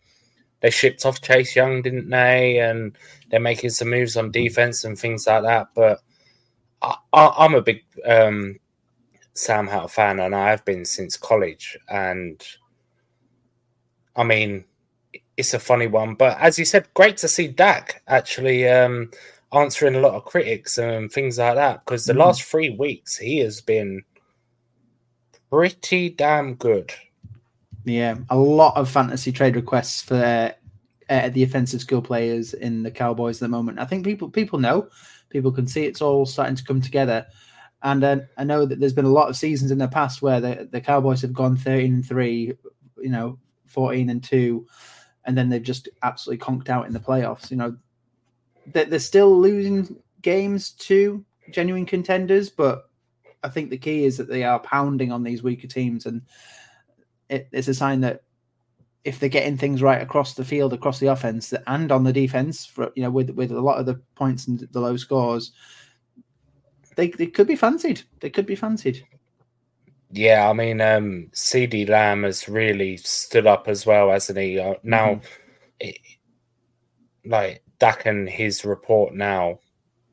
they 0.61 0.69
shipped 0.69 1.05
off 1.05 1.21
Chase 1.21 1.55
Young, 1.55 1.81
didn't 1.81 2.09
they? 2.09 2.59
And 2.59 2.95
they're 3.29 3.39
making 3.39 3.71
some 3.71 3.89
moves 3.89 4.15
on 4.15 4.31
defense 4.31 4.83
and 4.83 4.97
things 4.97 5.27
like 5.27 5.43
that. 5.43 5.67
But 5.75 5.99
I, 6.81 6.97
am 7.45 7.55
a 7.55 7.61
big 7.61 7.83
um, 8.05 8.59
Sam 9.33 9.67
Howell 9.67 9.87
fan, 9.87 10.19
and 10.19 10.35
I 10.35 10.49
have 10.49 10.63
been 10.65 10.85
since 10.85 11.17
college. 11.17 11.77
And 11.89 12.41
I 14.15 14.23
mean, 14.23 14.65
it's 15.37 15.53
a 15.53 15.59
funny 15.59 15.87
one, 15.87 16.15
but 16.15 16.39
as 16.39 16.59
you 16.59 16.65
said, 16.65 16.93
great 16.93 17.17
to 17.17 17.27
see 17.27 17.47
Dak 17.47 18.01
actually 18.07 18.67
um, 18.67 19.11
answering 19.53 19.95
a 19.95 19.99
lot 19.99 20.13
of 20.13 20.25
critics 20.25 20.77
and 20.77 21.11
things 21.11 21.39
like 21.39 21.55
that. 21.55 21.83
Because 21.83 22.05
the 22.05 22.13
mm. 22.13 22.19
last 22.19 22.43
three 22.43 22.69
weeks, 22.69 23.17
he 23.17 23.39
has 23.39 23.61
been 23.61 24.03
pretty 25.49 26.09
damn 26.09 26.55
good. 26.55 26.93
Yeah, 27.85 28.15
a 28.29 28.37
lot 28.37 28.77
of 28.77 28.89
fantasy 28.89 29.31
trade 29.31 29.55
requests 29.55 30.01
for 30.01 30.15
uh, 30.15 30.51
uh, 31.11 31.29
the 31.29 31.43
offensive 31.43 31.81
skill 31.81 32.01
players 32.01 32.53
in 32.53 32.83
the 32.83 32.91
Cowboys 32.91 33.37
at 33.37 33.45
the 33.45 33.49
moment. 33.49 33.79
I 33.79 33.85
think 33.85 34.05
people 34.05 34.29
people 34.29 34.59
know, 34.59 34.87
people 35.29 35.51
can 35.51 35.67
see 35.67 35.85
it's 35.85 36.01
all 36.01 36.25
starting 36.25 36.55
to 36.55 36.63
come 36.63 36.81
together. 36.81 37.25
And 37.83 38.03
uh, 38.03 38.19
I 38.37 38.43
know 38.43 38.65
that 38.65 38.79
there's 38.79 38.93
been 38.93 39.05
a 39.05 39.09
lot 39.09 39.29
of 39.29 39.35
seasons 39.35 39.71
in 39.71 39.79
the 39.79 39.87
past 39.87 40.21
where 40.21 40.39
the, 40.39 40.69
the 40.71 40.81
Cowboys 40.81 41.21
have 41.21 41.33
gone 41.33 41.57
13 41.57 41.95
and 41.95 42.05
3, 42.05 42.53
you 43.01 43.09
know, 43.09 43.39
14 43.65 44.09
and 44.09 44.23
2, 44.23 44.67
and 45.25 45.35
then 45.35 45.49
they've 45.49 45.63
just 45.63 45.89
absolutely 46.03 46.45
conked 46.45 46.69
out 46.69 46.85
in 46.85 46.93
the 46.93 46.99
playoffs. 46.99 47.49
You 47.49 47.57
know, 47.57 47.75
they're, 48.67 48.85
they're 48.85 48.99
still 48.99 49.35
losing 49.35 49.97
games 50.21 50.71
to 50.71 51.25
genuine 51.49 51.87
contenders, 51.87 52.51
but 52.51 52.89
I 53.43 53.49
think 53.49 53.69
the 53.69 53.77
key 53.77 54.05
is 54.05 54.17
that 54.17 54.29
they 54.29 54.43
are 54.43 54.59
pounding 54.59 55.11
on 55.11 55.23
these 55.23 55.41
weaker 55.41 55.67
teams. 55.67 56.05
And 56.05 56.21
it, 57.31 57.47
it's 57.51 57.67
a 57.69 57.73
sign 57.73 58.01
that 58.01 58.21
if 59.03 59.19
they're 59.19 59.29
getting 59.29 59.57
things 59.57 59.81
right 59.81 60.01
across 60.01 60.35
the 60.35 60.45
field, 60.45 60.73
across 60.73 60.99
the 60.99 61.07
offense, 61.07 61.53
and 61.65 61.91
on 61.91 62.03
the 62.03 62.13
defense, 62.13 62.65
for 62.65 62.91
you 62.95 63.01
know, 63.01 63.09
with 63.09 63.31
with 63.31 63.51
a 63.51 63.61
lot 63.61 63.79
of 63.79 63.87
the 63.87 63.99
points 64.15 64.47
and 64.47 64.67
the 64.71 64.79
low 64.79 64.97
scores, 64.97 65.51
they 66.95 67.07
they 67.07 67.27
could 67.27 67.47
be 67.47 67.55
fancied. 67.55 68.03
They 68.19 68.29
could 68.29 68.45
be 68.45 68.55
fancied. 68.55 69.03
Yeah, 70.11 70.49
I 70.49 70.53
mean, 70.53 70.81
um, 70.81 71.29
CeeDee 71.31 71.87
Lamb 71.87 72.23
has 72.23 72.49
really 72.49 72.97
stood 72.97 73.47
up 73.47 73.69
as 73.69 73.85
well, 73.85 74.11
hasn't 74.11 74.37
he? 74.37 74.59
Uh, 74.59 74.73
now, 74.83 75.07
mm-hmm. 75.07 75.25
it, 75.79 75.97
like 77.23 77.63
Dak 77.79 78.05
and 78.05 78.29
his 78.29 78.65
report 78.65 79.15
now 79.15 79.59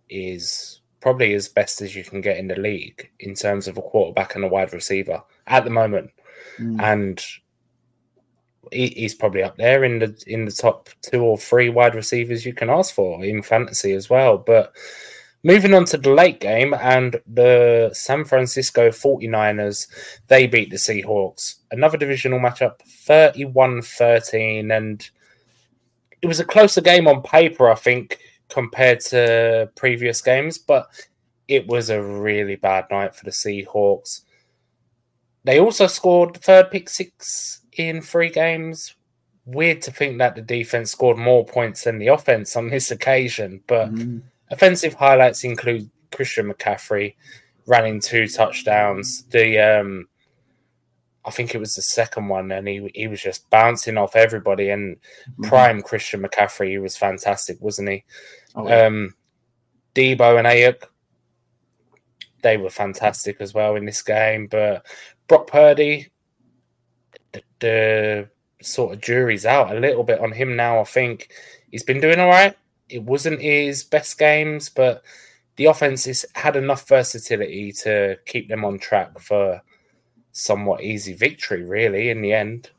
is 0.09 0.81
probably 1.01 1.35
as 1.35 1.49
best 1.49 1.83
as 1.83 1.97
you 1.97 2.05
can 2.05 2.21
get 2.21 2.39
in 2.39 2.47
the 2.47 2.57
league 2.57 3.11
in 3.21 3.35
terms 3.35 3.67
of 3.67 3.77
a 3.77 3.83
quarterback 3.83 4.35
and 4.35 4.45
a 4.45 4.49
wide 4.49 4.73
receiver 4.73 5.23
at 5.47 5.65
the 5.65 5.71
moment 5.71 6.11
mm. 6.59 6.81
and 6.81 7.25
he, 8.73 8.89
he's 8.89 9.15
probably 9.15 9.43
up 9.43 9.57
there 9.57 9.85
in 9.85 9.99
the 9.99 10.23
in 10.27 10.45
the 10.45 10.53
top 10.53 10.89
two 11.03 11.23
or 11.23 11.39
three 11.39 11.69
wide 11.69 11.95
receivers 11.95 12.45
you 12.45 12.53
can 12.53 12.71
ask 12.71 12.95
for 12.95 13.25
in 13.25 13.43
fantasy 13.43 13.93
as 13.93 14.11
well. 14.11 14.39
But 14.39 14.73
moving 15.43 15.75
on 15.75 15.85
to 15.87 15.97
the 15.97 16.11
late 16.11 16.41
game 16.41 16.75
and 16.75 17.21
the 17.27 17.91
San 17.93 18.25
Francisco 18.25 18.91
49ers, 18.91 19.87
they 20.27 20.47
beat 20.47 20.71
the 20.71 20.77
Seahawks. 20.77 21.57
Another 21.71 21.97
divisional 21.97 22.41
matchup, 22.41 22.77
31-13 23.07 24.77
and 24.77 25.11
it 26.21 26.27
was 26.27 26.41
a 26.41 26.45
closer 26.45 26.81
game 26.81 27.07
on 27.07 27.23
paper, 27.23 27.71
I 27.71 27.77
think, 27.77 28.19
compared 28.49 29.01
to 29.01 29.71
previous 29.77 30.21
games, 30.21 30.59
but 30.59 30.89
it 31.47 31.67
was 31.67 31.91
a 31.91 32.03
really 32.03 32.57
bad 32.57 32.87
night 32.91 33.15
for 33.15 33.25
the 33.25 33.31
Seahawks. 33.31 34.23
They 35.49 35.61
also 35.61 35.87
scored 35.87 36.35
the 36.35 36.41
third 36.41 36.71
pick 36.71 36.91
six 36.91 37.63
in 37.73 38.03
three 38.03 38.29
games. 38.29 38.95
Weird 39.47 39.81
to 39.81 39.91
think 39.91 40.19
that 40.19 40.35
the 40.35 40.43
defense 40.43 40.91
scored 40.91 41.17
more 41.17 41.43
points 41.43 41.85
than 41.85 41.97
the 41.97 42.09
offense 42.09 42.55
on 42.55 42.69
this 42.69 42.91
occasion, 42.91 43.63
but 43.67 43.91
mm. 43.95 44.21
offensive 44.51 44.93
highlights 44.93 45.45
include 45.45 45.89
Christian 46.13 46.53
McCaffrey 46.53 47.15
running 47.67 47.99
two 47.99 48.29
touchdowns. 48.29 49.23
The 49.31 49.59
um, 49.59 50.09
I 51.25 51.31
think 51.31 51.55
it 51.55 51.61
was 51.61 51.75
the 51.75 51.81
second 51.81 52.29
one, 52.29 52.53
and 52.53 52.69
he 52.69 52.91
he 52.95 53.09
was 53.09 53.23
just 53.23 53.49
bouncing 53.49 53.97
off 53.97 54.17
everybody. 54.17 54.69
And 54.69 54.99
mm. 55.41 55.49
prime 55.49 55.81
Christian 55.81 56.21
McCaffrey, 56.21 56.73
he 56.73 56.79
was 56.79 56.99
fantastic, 56.99 57.57
wasn't 57.59 57.89
he? 57.89 58.05
Oh, 58.55 58.69
yeah. 58.69 58.83
Um, 58.83 59.15
Deebo 59.95 60.37
and 60.37 60.47
Aiyuk, 60.47 60.83
they 62.43 62.57
were 62.57 62.71
fantastic 62.71 63.41
as 63.41 63.55
well 63.55 63.77
in 63.77 63.85
this 63.85 64.03
game. 64.03 64.47
But 64.47 64.87
Brock 65.27 65.47
Purdy, 65.47 66.09
the, 67.33 67.43
the, 67.61 68.29
sort 68.61 68.93
of 68.93 69.01
jury's 69.01 69.47
out 69.47 69.75
a 69.75 69.79
little 69.79 70.03
bit 70.03 70.21
on 70.21 70.33
him 70.33 70.57
now. 70.57 70.81
I 70.81 70.85
think 70.85 71.31
he's 71.71 71.85
been 71.85 72.01
doing 72.01 72.19
all 72.19 72.29
right. 72.29 72.57
It 72.89 73.03
wasn't 73.03 73.41
his 73.41 73.85
best 73.85 74.19
games, 74.19 74.69
but 74.69 75.05
the 75.57 75.67
offense 75.67 76.07
has 76.07 76.25
had 76.35 76.57
enough 76.57 76.89
versatility 76.89 77.73
to 77.85 78.17
keep 78.27 78.49
them 78.49 78.65
on 78.65 78.79
track 78.79 79.19
for 79.21 79.63
somewhat 80.33 80.83
easy 80.83 81.13
victory, 81.13 81.63
really, 81.63 82.11
in 82.11 82.23
the 82.23 82.33
end. 82.33 82.71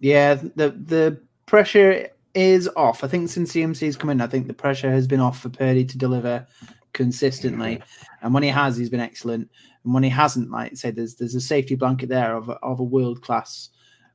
Yeah, 0.00 0.34
the 0.34 0.70
the 0.70 1.20
pressure 1.46 2.08
is 2.34 2.68
off. 2.76 3.04
I 3.04 3.08
think 3.08 3.28
since 3.28 3.52
CMC's 3.52 3.96
come 3.96 4.10
in, 4.10 4.20
I 4.20 4.26
think 4.26 4.46
the 4.46 4.54
pressure 4.54 4.90
has 4.90 5.06
been 5.06 5.20
off 5.20 5.40
for 5.40 5.50
Purdy 5.50 5.84
to 5.84 5.98
deliver 5.98 6.46
consistently. 6.92 7.82
And 8.22 8.34
when 8.34 8.42
he 8.42 8.48
has, 8.48 8.76
he's 8.76 8.90
been 8.90 9.00
excellent. 9.00 9.50
And 9.84 9.94
when 9.94 10.02
he 10.02 10.10
hasn't, 10.10 10.50
like 10.50 10.76
say, 10.76 10.90
there's 10.90 11.14
there's 11.14 11.34
a 11.34 11.40
safety 11.40 11.74
blanket 11.74 12.08
there 12.08 12.36
of 12.36 12.48
a, 12.48 12.54
of 12.62 12.80
a 12.80 12.84
world 12.84 13.22
class 13.22 13.70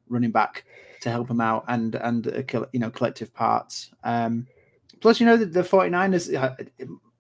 running 0.08 0.32
back 0.32 0.66
to 1.02 1.10
help 1.10 1.30
him 1.30 1.42
out 1.42 1.66
and 1.68 1.96
and 1.96 2.28
a, 2.28 2.68
you 2.72 2.80
know 2.80 2.90
collective 2.90 3.34
parts. 3.34 3.92
Um, 4.04 4.48
plus, 5.02 5.20
you 5.20 5.26
know 5.26 5.38
the, 5.38 5.46
the 5.46 5.62
49ers 5.62 6.60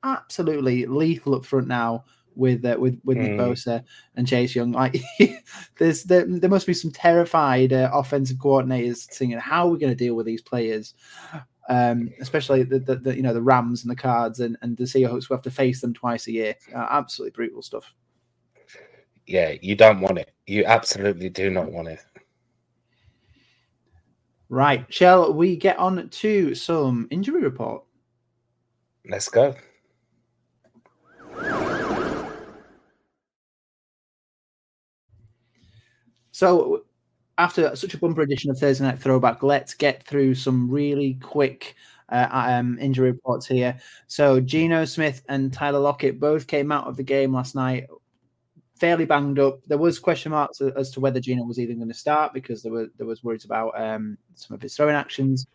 absolutely 0.03 0.85
lethal 0.85 1.35
up 1.35 1.45
front 1.45 1.67
now 1.67 2.05
with 2.35 2.65
uh, 2.65 2.75
with 2.79 2.99
with 3.03 3.17
Nick 3.17 3.31
mm. 3.31 3.37
Bosa 3.37 3.83
and 4.15 4.27
Chase 4.27 4.55
Young. 4.55 4.71
Like 4.71 5.01
there's 5.79 6.03
there, 6.03 6.25
there 6.27 6.49
must 6.49 6.67
be 6.67 6.73
some 6.73 6.91
terrified 6.91 7.73
uh, 7.73 7.89
offensive 7.93 8.37
coordinators 8.37 9.05
thinking, 9.05 9.37
how 9.39 9.67
are 9.67 9.71
we 9.71 9.79
going 9.79 9.91
to 9.91 9.97
deal 9.97 10.15
with 10.15 10.25
these 10.25 10.41
players? 10.41 10.93
um, 11.69 12.11
especially 12.19 12.63
the, 12.63 12.79
the, 12.79 12.95
the, 12.95 13.15
you 13.15 13.21
know 13.21 13.33
the 13.33 13.41
Rams 13.41 13.83
and 13.83 13.91
the 13.91 13.95
Cards 13.95 14.39
and, 14.39 14.57
and 14.61 14.77
the 14.77 14.83
Seahawks 14.83 15.27
who 15.27 15.33
have 15.33 15.43
to 15.43 15.51
face 15.51 15.81
them 15.81 15.93
twice 15.93 16.27
a 16.27 16.31
year. 16.31 16.55
Uh, 16.73 16.87
absolutely 16.89 17.31
brutal 17.31 17.61
stuff. 17.61 17.93
Yeah, 19.27 19.55
you 19.61 19.75
don't 19.75 20.01
want 20.01 20.19
it. 20.19 20.31
You 20.45 20.65
absolutely 20.65 21.29
do 21.29 21.49
not 21.49 21.71
want 21.71 21.87
it. 21.87 21.99
Right, 24.49 24.85
shall 24.93 25.33
we 25.33 25.55
get 25.55 25.77
on 25.79 26.07
to 26.07 26.53
some 26.53 27.07
injury 27.09 27.41
report? 27.41 27.83
Let's 29.07 29.27
go. 29.27 29.55
So 36.31 36.84
after 37.37 37.75
such 37.75 37.93
a 37.93 37.97
bumper 37.97 38.21
edition 38.21 38.51
of 38.51 38.57
Thursday 38.57 38.85
Night 38.85 38.99
Throwback, 38.99 39.43
let's 39.43 39.73
get 39.73 40.03
through 40.03 40.35
some 40.35 40.69
really 40.69 41.15
quick 41.21 41.75
uh, 42.09 42.27
um, 42.31 42.77
injury 42.79 43.11
reports 43.11 43.45
here. 43.47 43.77
So 44.07 44.39
Geno 44.39 44.85
Smith 44.85 45.21
and 45.27 45.51
Tyler 45.51 45.79
Lockett 45.79 46.19
both 46.19 46.47
came 46.47 46.71
out 46.71 46.87
of 46.87 46.97
the 46.97 47.03
game 47.03 47.33
last 47.33 47.55
night 47.55 47.87
fairly 48.75 49.05
banged 49.05 49.39
up. 49.39 49.59
There 49.67 49.77
was 49.77 49.99
question 49.99 50.31
marks 50.31 50.61
as 50.61 50.91
to 50.91 50.99
whether 50.99 51.19
Geno 51.19 51.43
was 51.43 51.59
even 51.59 51.77
going 51.77 51.87
to 51.87 51.93
start 51.93 52.33
because 52.33 52.61
there 52.61 52.71
were 52.71 52.87
there 52.97 53.07
was 53.07 53.23
worries 53.23 53.45
about 53.45 53.79
um, 53.79 54.17
some 54.35 54.55
of 54.55 54.61
his 54.61 54.75
throwing 54.75 54.95
actions. 54.95 55.47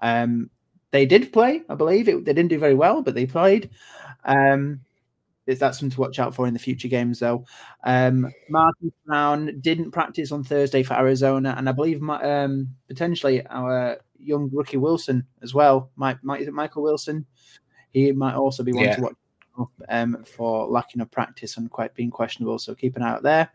Um, 0.00 0.50
they 0.90 1.06
did 1.06 1.32
play, 1.32 1.62
I 1.68 1.74
believe. 1.74 2.08
It, 2.08 2.24
they 2.24 2.32
didn't 2.32 2.50
do 2.50 2.58
very 2.58 2.74
well, 2.74 3.02
but 3.02 3.14
they 3.14 3.26
played. 3.26 3.70
Um, 4.24 4.80
is 5.46 5.58
that 5.58 5.74
something 5.74 5.90
to 5.90 6.00
watch 6.00 6.18
out 6.18 6.34
for 6.34 6.46
in 6.46 6.54
the 6.54 6.60
future 6.60 6.88
games, 6.88 7.18
though? 7.18 7.44
Um, 7.84 8.32
Martin 8.48 8.92
Brown 9.06 9.60
didn't 9.60 9.90
practice 9.90 10.32
on 10.32 10.44
Thursday 10.44 10.82
for 10.82 10.94
Arizona, 10.94 11.54
and 11.56 11.68
I 11.68 11.72
believe 11.72 12.02
um, 12.08 12.68
potentially 12.88 13.44
our 13.46 13.98
young 14.18 14.50
rookie 14.52 14.76
Wilson 14.76 15.26
as 15.42 15.52
well. 15.52 15.90
Might, 15.96 16.22
might 16.22 16.42
is 16.42 16.48
it 16.48 16.54
Michael 16.54 16.82
Wilson? 16.82 17.26
He 17.92 18.12
might 18.12 18.34
also 18.34 18.62
be 18.62 18.72
one 18.72 18.84
yeah. 18.84 18.96
to 18.96 19.02
watch 19.02 19.16
um, 19.88 20.24
for 20.24 20.66
lacking 20.66 21.02
of 21.02 21.10
practice 21.10 21.56
and 21.56 21.70
quite 21.70 21.94
being 21.94 22.10
questionable. 22.10 22.58
So 22.58 22.74
keep 22.74 22.96
an 22.96 23.02
eye 23.02 23.10
out 23.10 23.22
there. 23.22 23.50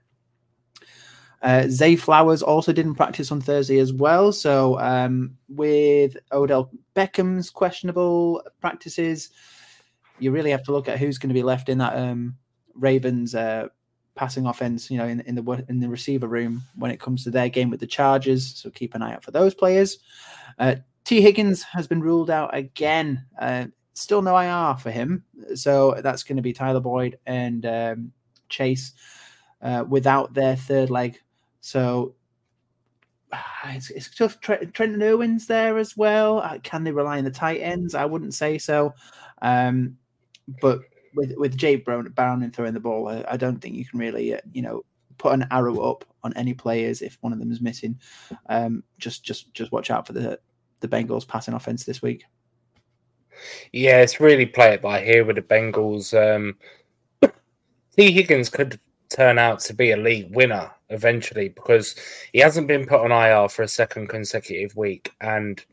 Uh, 1.41 1.67
Zay 1.69 1.95
Flowers 1.95 2.41
also 2.41 2.73
didn't 2.73 2.95
practice 2.95 3.31
on 3.31 3.41
Thursday 3.41 3.79
as 3.79 3.93
well. 3.93 4.31
So 4.31 4.79
um, 4.79 5.37
with 5.47 6.17
Odell 6.31 6.71
Beckham's 6.95 7.49
questionable 7.49 8.43
practices, 8.59 9.29
you 10.19 10.31
really 10.31 10.51
have 10.51 10.63
to 10.63 10.71
look 10.71 10.87
at 10.87 10.99
who's 10.99 11.17
going 11.17 11.29
to 11.29 11.33
be 11.33 11.43
left 11.43 11.69
in 11.69 11.77
that 11.79 11.97
um, 11.97 12.35
Ravens 12.73 13.35
uh, 13.35 13.67
passing 14.15 14.45
offense. 14.45 14.89
You 14.89 14.97
know, 14.97 15.07
in, 15.07 15.21
in 15.21 15.35
the 15.35 15.65
in 15.69 15.79
the 15.79 15.89
receiver 15.89 16.27
room 16.27 16.61
when 16.75 16.91
it 16.91 16.99
comes 16.99 17.23
to 17.23 17.31
their 17.31 17.49
game 17.49 17.69
with 17.69 17.79
the 17.79 17.87
Chargers. 17.87 18.55
So 18.55 18.69
keep 18.69 18.95
an 18.95 19.01
eye 19.01 19.13
out 19.13 19.23
for 19.23 19.31
those 19.31 19.53
players. 19.53 19.97
Uh, 20.59 20.75
Tee 21.03 21.21
Higgins 21.21 21.63
has 21.63 21.87
been 21.87 22.01
ruled 22.01 22.29
out 22.29 22.55
again. 22.55 23.25
Uh, 23.39 23.67
still 23.93 24.21
no 24.21 24.37
IR 24.37 24.77
for 24.77 24.91
him. 24.91 25.23
So 25.55 25.99
that's 26.03 26.23
going 26.23 26.35
to 26.35 26.41
be 26.41 26.53
Tyler 26.53 26.79
Boyd 26.79 27.17
and 27.25 27.65
um, 27.65 28.11
Chase 28.49 28.93
uh, 29.61 29.85
without 29.87 30.33
their 30.33 30.55
third 30.55 30.89
leg. 30.89 31.17
So 31.61 32.15
it's, 33.65 33.89
it's 33.89 34.13
tough. 34.15 34.39
Trenton 34.39 35.01
Irwin's 35.01 35.47
there 35.47 35.77
as 35.77 35.97
well. 35.97 36.39
Uh, 36.39 36.59
can 36.59 36.83
they 36.83 36.91
rely 36.91 37.17
on 37.17 37.23
the 37.23 37.31
tight 37.31 37.61
ends? 37.61 37.95
I 37.95 38.05
wouldn't 38.05 38.33
say 38.33 38.57
so. 38.57 38.93
Um, 39.41 39.97
but 40.61 40.81
with 41.15 41.33
with 41.37 41.57
Jay 41.57 41.75
Brown, 41.75 42.07
Brown 42.15 42.49
throwing 42.51 42.73
the 42.73 42.79
ball, 42.79 43.07
I, 43.07 43.23
I, 43.29 43.37
don't 43.37 43.59
think 43.59 43.75
you 43.75 43.85
can 43.85 43.99
really, 43.99 44.35
uh, 44.35 44.41
you 44.53 44.61
know, 44.61 44.83
put 45.17 45.33
an 45.33 45.47
arrow 45.51 45.79
up 45.79 46.05
on 46.23 46.33
any 46.33 46.53
players 46.53 47.01
if 47.01 47.17
one 47.21 47.33
of 47.33 47.39
them 47.39 47.51
is 47.51 47.61
missing. 47.61 47.99
Um, 48.49 48.83
just 48.97 49.23
just 49.23 49.53
just 49.53 49.71
watch 49.71 49.89
out 49.89 50.07
for 50.07 50.13
the 50.13 50.39
the 50.79 50.87
Bengals 50.87 51.27
passing 51.27 51.53
offense 51.53 51.83
this 51.83 52.01
week. 52.01 52.23
Yeah, 53.73 54.01
it's 54.01 54.19
really 54.19 54.45
play 54.45 54.73
it 54.73 54.81
by 54.81 55.03
here 55.03 55.25
with 55.25 55.35
the 55.35 55.41
Bengals. 55.41 56.13
Um, 56.13 56.55
Tee 57.95 58.11
Higgins 58.11 58.49
could 58.49 58.79
turn 59.09 59.37
out 59.37 59.59
to 59.61 59.73
be 59.73 59.91
a 59.91 59.97
league 59.97 60.35
winner 60.35 60.71
eventually 60.89 61.49
because 61.49 61.95
he 62.33 62.39
hasn't 62.39 62.67
been 62.67 62.85
put 62.85 63.01
on 63.01 63.11
IR 63.11 63.49
for 63.49 63.63
a 63.63 63.67
second 63.67 64.07
consecutive 64.07 64.75
week, 64.75 65.11
and 65.21 65.63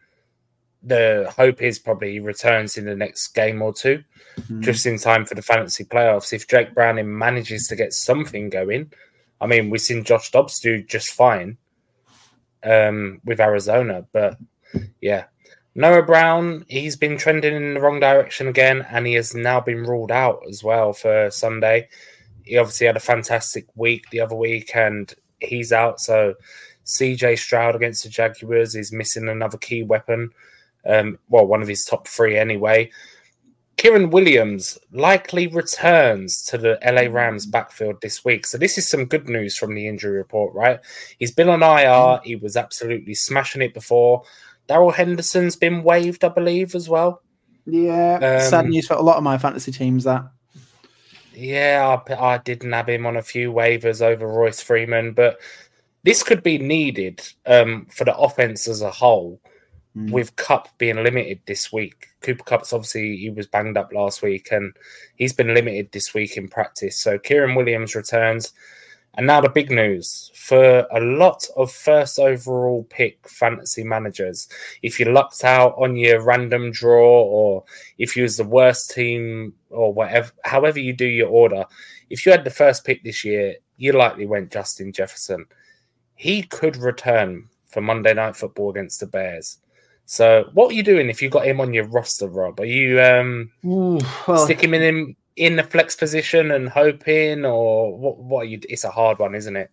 the 0.84 1.32
hope 1.36 1.62
is 1.62 1.78
probably 1.78 2.12
he 2.12 2.20
returns 2.20 2.76
in 2.76 2.84
the 2.84 2.94
next 2.94 3.28
game 3.28 3.62
or 3.62 3.72
2 3.72 4.02
mm-hmm. 4.36 4.60
just 4.60 4.86
in 4.86 4.98
time 4.98 5.24
for 5.24 5.34
the 5.34 5.42
fantasy 5.42 5.84
playoffs. 5.84 6.32
If 6.32 6.46
Jake 6.46 6.74
Browning 6.74 7.16
manages 7.16 7.66
to 7.68 7.76
get 7.76 7.92
something 7.92 8.50
going, 8.50 8.92
I 9.40 9.46
mean, 9.46 9.70
we've 9.70 9.80
seen 9.80 10.04
Josh 10.04 10.30
Dobbs 10.30 10.60
do 10.60 10.82
just 10.82 11.10
fine 11.10 11.56
um, 12.62 13.20
with 13.25 13.40
Arizona, 13.40 14.06
but 14.12 14.38
yeah, 15.00 15.25
Noah 15.75 16.02
Brown, 16.02 16.64
he's 16.68 16.97
been 16.97 17.18
trending 17.18 17.54
in 17.54 17.75
the 17.75 17.80
wrong 17.80 17.99
direction 17.99 18.47
again, 18.47 18.86
and 18.90 19.06
he 19.06 19.14
has 19.14 19.34
now 19.34 19.60
been 19.60 19.82
ruled 19.82 20.12
out 20.12 20.42
as 20.49 20.62
well 20.62 20.92
for 20.92 21.30
Sunday. 21.30 21.88
He 22.44 22.56
obviously 22.58 22.86
had 22.86 22.97
a 22.97 23.00
fantastic 23.00 23.66
week 23.75 24.08
the 24.10 24.20
other 24.20 24.36
week, 24.36 24.70
and 24.76 25.12
he's 25.40 25.73
out. 25.73 26.00
So 26.00 26.34
CJ 26.84 27.38
Stroud 27.38 27.75
against 27.75 28.04
the 28.04 28.08
Jaguars 28.08 28.76
is 28.76 28.92
missing 28.92 29.28
another 29.28 29.58
key 29.58 29.82
weapon. 29.82 30.30
Um, 30.86 31.18
well, 31.28 31.47
one 31.47 31.62
of 31.62 31.68
his 31.68 31.84
top 31.84 32.08
three 32.08 32.36
anyway. 32.36 32.90
Kyren 33.76 34.10
Williams 34.10 34.78
likely 34.92 35.49
returns 35.49 36.42
to 36.44 36.58
the 36.58 36.78
LA 36.84 37.12
Rams 37.12 37.44
backfield 37.44 38.00
this 38.00 38.25
week. 38.25 38.47
So 38.47 38.56
this 38.56 38.78
is 38.78 38.88
some 38.88 39.04
good 39.04 39.28
news 39.28 39.56
from 39.56 39.75
the 39.75 39.88
injury 39.88 40.16
report, 40.16 40.54
right? 40.54 40.78
He's 41.18 41.32
been 41.32 41.49
on 41.49 41.62
IR. 41.62 42.20
He 42.23 42.36
was 42.36 42.56
absolutely 42.56 43.14
smashing 43.14 43.62
it 43.62 43.75
before. 43.75 44.23
Darrell 44.68 44.92
Henderson's 44.92 45.56
been 45.56 45.82
waived, 45.82 46.25
I 46.25 46.28
believe, 46.28 46.75
as 46.75 46.88
well. 46.88 47.23
Yeah, 47.66 48.14
um, 48.16 48.49
sad 48.49 48.66
news 48.66 48.86
for 48.86 48.94
a 48.94 49.02
lot 49.02 49.16
of 49.16 49.23
my 49.23 49.38
fantasy 49.38 49.73
teams. 49.73 50.04
That. 50.04 50.25
Yeah, 51.34 51.99
I, 52.08 52.14
I 52.14 52.38
did 52.38 52.62
nab 52.62 52.88
him 52.88 53.06
on 53.06 53.16
a 53.16 53.23
few 53.23 53.52
waivers 53.52 54.02
over 54.02 54.26
Royce 54.26 54.62
Freeman, 54.62 55.12
but 55.12 55.38
this 56.04 56.23
could 56.23 56.42
be 56.42 56.58
needed 56.58 57.26
um, 57.47 57.86
for 57.90 58.04
the 58.04 58.16
offense 58.16 58.68
as 58.68 58.82
a 58.82 58.90
whole. 58.90 59.40
Mm. 59.97 60.11
With 60.11 60.35
Kupp 60.37 60.76
being 60.78 61.02
limited 61.02 61.41
this 61.47 61.73
week, 61.73 62.09
Cooper 62.21 62.43
Kupp's 62.43 62.73
obviously 62.73 63.17
he 63.17 63.30
was 63.30 63.47
banged 63.47 63.76
up 63.76 63.93
last 63.93 64.23
week, 64.23 64.49
and 64.50 64.75
he's 65.15 65.33
been 65.33 65.54
limited 65.54 65.93
this 65.93 66.13
week 66.13 66.37
in 66.37 66.49
practice. 66.49 66.99
So 66.99 67.19
Kyren 67.19 67.57
Williams 67.57 67.95
returns. 67.95 68.52
And 69.17 69.28
now 69.28 69.41
the 69.41 69.49
big 69.49 69.71
news 69.71 70.33
for 70.35 70.87
a 70.91 70.99
lot 70.99 71.47
of 71.57 71.71
first 71.71 72.19
overall 72.19 72.85
pick 72.91 73.28
fantasy 73.28 73.85
managers. 73.85 74.49
If 74.83 74.99
you 74.99 75.07
lucked 75.07 75.45
out 75.45 75.75
on 75.78 75.95
your 75.95 76.21
random 76.21 76.73
draw, 76.73 77.23
or 77.23 77.65
if 77.99 78.17
you 78.17 78.25
was 78.25 78.37
the 78.37 78.45
worst 78.45 78.91
team, 78.91 79.54
or 79.71 79.95
whatever, 79.95 80.33
however 80.45 80.80
you 80.80 80.93
do 80.93 81.07
your 81.07 81.28
order, 81.28 81.65
if 82.11 82.26
you 82.26 82.33
had 82.33 82.43
the 82.43 82.50
first 82.50 82.85
pick 82.85 83.04
this 83.04 83.25
year, 83.25 83.54
you 83.76 83.93
likely 83.93 84.26
went 84.26 84.50
Justin 84.50 84.93
Jefferson. 84.93 85.47
He 86.17 86.43
could 86.43 86.76
return 86.76 87.49
for 87.67 87.80
Monday 87.80 88.15
Night 88.15 88.35
Football 88.35 88.71
against 88.71 88.99
the 88.99 89.07
Bears. 89.07 89.59
So, 90.06 90.50
what 90.52 90.71
are 90.71 90.75
you 90.75 90.82
doing 90.82 91.08
if 91.08 91.23
you 91.23 91.30
got 91.30 91.47
him 91.47 91.60
on 91.60 91.73
your 91.73 91.86
roster, 91.86 92.28
Rob? 92.28 92.60
Are 92.60 92.64
you 92.64 93.00
um, 93.00 93.50
Ooh, 93.64 94.00
well, 94.28 94.45
stick 94.45 94.62
him 94.62 94.75
in 94.75 95.17
in 95.36 95.56
the 95.56 95.62
flex 95.62 95.97
position 95.97 96.50
and 96.50 96.69
hoping, 96.69 97.45
or 97.45 97.97
what? 97.97 98.19
What 98.19 98.43
are 98.43 98.49
you? 98.49 98.60
It's 98.69 98.84
a 98.84 98.90
hard 98.90 99.19
one, 99.19 99.34
isn't 99.34 99.56
it? 99.56 99.71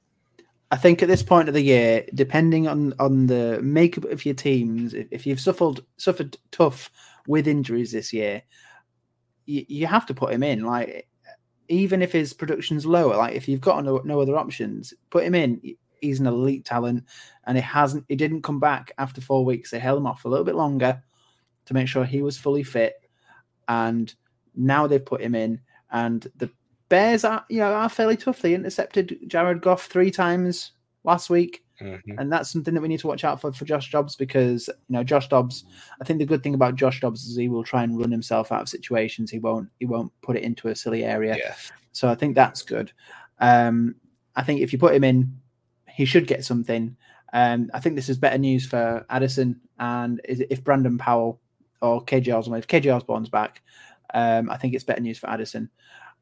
I 0.71 0.77
think 0.77 1.01
at 1.01 1.09
this 1.09 1.21
point 1.21 1.49
of 1.49 1.53
the 1.53 1.61
year, 1.61 2.05
depending 2.13 2.67
on 2.67 2.93
on 2.99 3.27
the 3.27 3.59
makeup 3.61 4.05
of 4.05 4.25
your 4.25 4.35
teams, 4.35 4.93
if, 4.93 5.07
if 5.11 5.25
you've 5.25 5.39
suffered 5.39 5.81
suffered 5.97 6.37
tough 6.51 6.89
with 7.27 7.47
injuries 7.47 7.91
this 7.91 8.13
year, 8.13 8.41
you, 9.45 9.65
you 9.67 9.87
have 9.87 10.05
to 10.05 10.13
put 10.13 10.33
him 10.33 10.43
in. 10.43 10.63
Like 10.63 11.09
even 11.67 12.01
if 12.01 12.11
his 12.11 12.33
production's 12.33 12.85
lower, 12.85 13.15
like 13.15 13.35
if 13.35 13.47
you've 13.47 13.61
got 13.61 13.83
no, 13.83 14.01
no 14.03 14.21
other 14.21 14.37
options, 14.37 14.93
put 15.09 15.23
him 15.23 15.35
in. 15.35 15.61
He's 16.01 16.19
an 16.19 16.27
elite 16.27 16.65
talent, 16.65 17.05
and 17.45 17.57
it 17.57 17.63
hasn't. 17.63 18.05
He 18.09 18.15
didn't 18.15 18.41
come 18.41 18.59
back 18.59 18.91
after 18.97 19.21
four 19.21 19.45
weeks. 19.45 19.71
They 19.71 19.79
held 19.79 19.99
him 19.99 20.07
off 20.07 20.25
a 20.25 20.29
little 20.29 20.45
bit 20.45 20.55
longer 20.55 21.01
to 21.65 21.73
make 21.73 21.87
sure 21.87 22.03
he 22.03 22.21
was 22.21 22.37
fully 22.37 22.63
fit, 22.63 22.95
and 23.67 24.13
now 24.55 24.87
they've 24.87 25.05
put 25.05 25.21
him 25.21 25.35
in, 25.35 25.61
and 25.91 26.27
the 26.35 26.49
Bears 26.89 27.23
are 27.23 27.45
you 27.47 27.59
know 27.59 27.71
are 27.73 27.87
fairly 27.87 28.17
tough. 28.17 28.41
They 28.41 28.53
intercepted 28.53 29.17
Jared 29.27 29.61
Goff 29.61 29.85
three 29.85 30.11
times 30.11 30.73
last 31.03 31.29
week. 31.29 31.63
Mm-hmm. 31.79 32.19
And 32.19 32.31
that's 32.31 32.51
something 32.51 32.75
that 32.75 32.81
we 32.81 32.89
need 32.89 32.99
to 32.99 33.07
watch 33.07 33.23
out 33.23 33.41
for 33.41 33.51
for 33.53 33.65
Josh 33.65 33.91
Dobbs 33.91 34.15
because 34.15 34.67
you 34.67 34.93
know 34.93 35.03
Josh 35.03 35.29
Dobbs. 35.29 35.63
I 35.99 36.03
think 36.03 36.19
the 36.19 36.25
good 36.25 36.43
thing 36.43 36.53
about 36.53 36.75
Josh 36.75 36.99
Dobbs 36.99 37.25
is 37.25 37.35
he 37.35 37.49
will 37.49 37.63
try 37.63 37.83
and 37.83 37.97
run 37.97 38.11
himself 38.11 38.51
out 38.51 38.61
of 38.61 38.69
situations. 38.69 39.31
He 39.31 39.39
won't. 39.39 39.69
He 39.79 39.85
won't 39.85 40.11
put 40.21 40.35
it 40.35 40.43
into 40.43 40.67
a 40.67 40.75
silly 40.75 41.03
area. 41.03 41.37
Yeah. 41.37 41.55
So 41.91 42.09
I 42.09 42.15
think 42.15 42.35
that's 42.35 42.61
good. 42.61 42.91
Um, 43.39 43.95
I 44.35 44.43
think 44.43 44.61
if 44.61 44.71
you 44.71 44.79
put 44.79 44.93
him 44.93 45.03
in, 45.03 45.40
he 46.01 46.05
should 46.05 46.25
get 46.25 46.43
something. 46.43 46.97
Um, 47.31 47.69
I 47.75 47.79
think 47.79 47.95
this 47.95 48.09
is 48.09 48.17
better 48.17 48.39
news 48.39 48.65
for 48.65 49.05
Addison 49.11 49.61
and 49.77 50.19
if 50.25 50.63
Brandon 50.63 50.97
Powell 50.97 51.39
or 51.79 52.03
KJ 52.03 52.35
Osborn, 52.35 52.57
if 52.57 52.67
KJ 52.67 52.93
Osborn's 52.93 53.29
back, 53.29 53.61
um, 54.15 54.49
I 54.49 54.57
think 54.57 54.73
it's 54.73 54.83
better 54.83 54.99
news 54.99 55.19
for 55.19 55.29
Addison. 55.29 55.69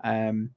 Um, 0.04 0.52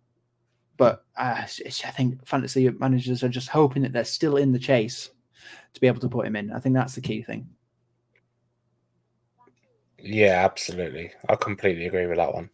but 0.77 1.05
uh, 1.17 1.43
I 1.47 1.91
think 1.91 2.27
fantasy 2.27 2.69
managers 2.69 3.23
are 3.23 3.29
just 3.29 3.49
hoping 3.49 3.83
that 3.83 3.93
they're 3.93 4.05
still 4.05 4.37
in 4.37 4.51
the 4.51 4.59
chase 4.59 5.11
to 5.75 5.81
be 5.81 5.87
able 5.87 6.01
to 6.01 6.09
put 6.09 6.27
him 6.27 6.35
in. 6.35 6.53
I 6.53 6.59
think 6.59 6.75
that's 6.75 6.97
the 6.97 7.01
key 7.01 7.23
thing. 7.23 7.49
Yeah, 9.99 10.45
absolutely. 10.45 11.13
I 11.29 11.37
completely 11.37 11.87
agree 11.87 12.07
with 12.07 12.17
that 12.17 12.35
one. 12.35 12.51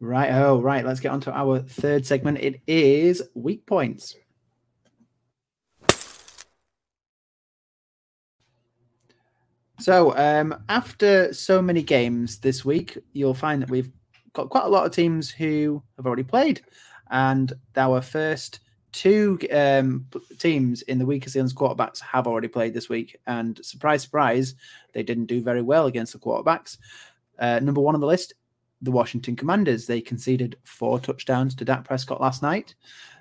Right. 0.00 0.30
Oh, 0.32 0.60
right. 0.60 0.84
Let's 0.84 1.00
get 1.00 1.12
on 1.12 1.20
to 1.20 1.32
our 1.32 1.60
third 1.60 2.06
segment. 2.06 2.38
It 2.38 2.60
is 2.66 3.22
weak 3.34 3.66
points. 3.66 4.16
So, 9.82 10.16
um, 10.16 10.54
after 10.68 11.32
so 11.32 11.60
many 11.60 11.82
games 11.82 12.38
this 12.38 12.64
week, 12.64 12.96
you'll 13.14 13.34
find 13.34 13.60
that 13.60 13.68
we've 13.68 13.90
got 14.32 14.48
quite 14.48 14.62
a 14.62 14.68
lot 14.68 14.86
of 14.86 14.92
teams 14.92 15.28
who 15.28 15.82
have 15.96 16.06
already 16.06 16.22
played. 16.22 16.60
And 17.10 17.52
our 17.76 18.00
first 18.00 18.60
two 18.92 19.40
um, 19.52 20.06
teams 20.38 20.82
in 20.82 21.00
the 21.00 21.04
weakest 21.04 21.34
against 21.34 21.56
quarterbacks 21.56 22.00
have 22.00 22.28
already 22.28 22.46
played 22.46 22.74
this 22.74 22.88
week, 22.88 23.16
and 23.26 23.58
surprise, 23.64 24.02
surprise, 24.02 24.54
they 24.92 25.02
didn't 25.02 25.26
do 25.26 25.42
very 25.42 25.62
well 25.62 25.86
against 25.86 26.12
the 26.12 26.20
quarterbacks. 26.20 26.78
Uh, 27.40 27.58
number 27.58 27.80
one 27.80 27.96
on 27.96 28.00
the 28.00 28.06
list, 28.06 28.34
the 28.82 28.92
Washington 28.92 29.34
Commanders. 29.34 29.88
They 29.88 30.00
conceded 30.00 30.54
four 30.62 31.00
touchdowns 31.00 31.56
to 31.56 31.64
Dak 31.64 31.82
Prescott 31.82 32.20
last 32.20 32.40
night, 32.40 32.76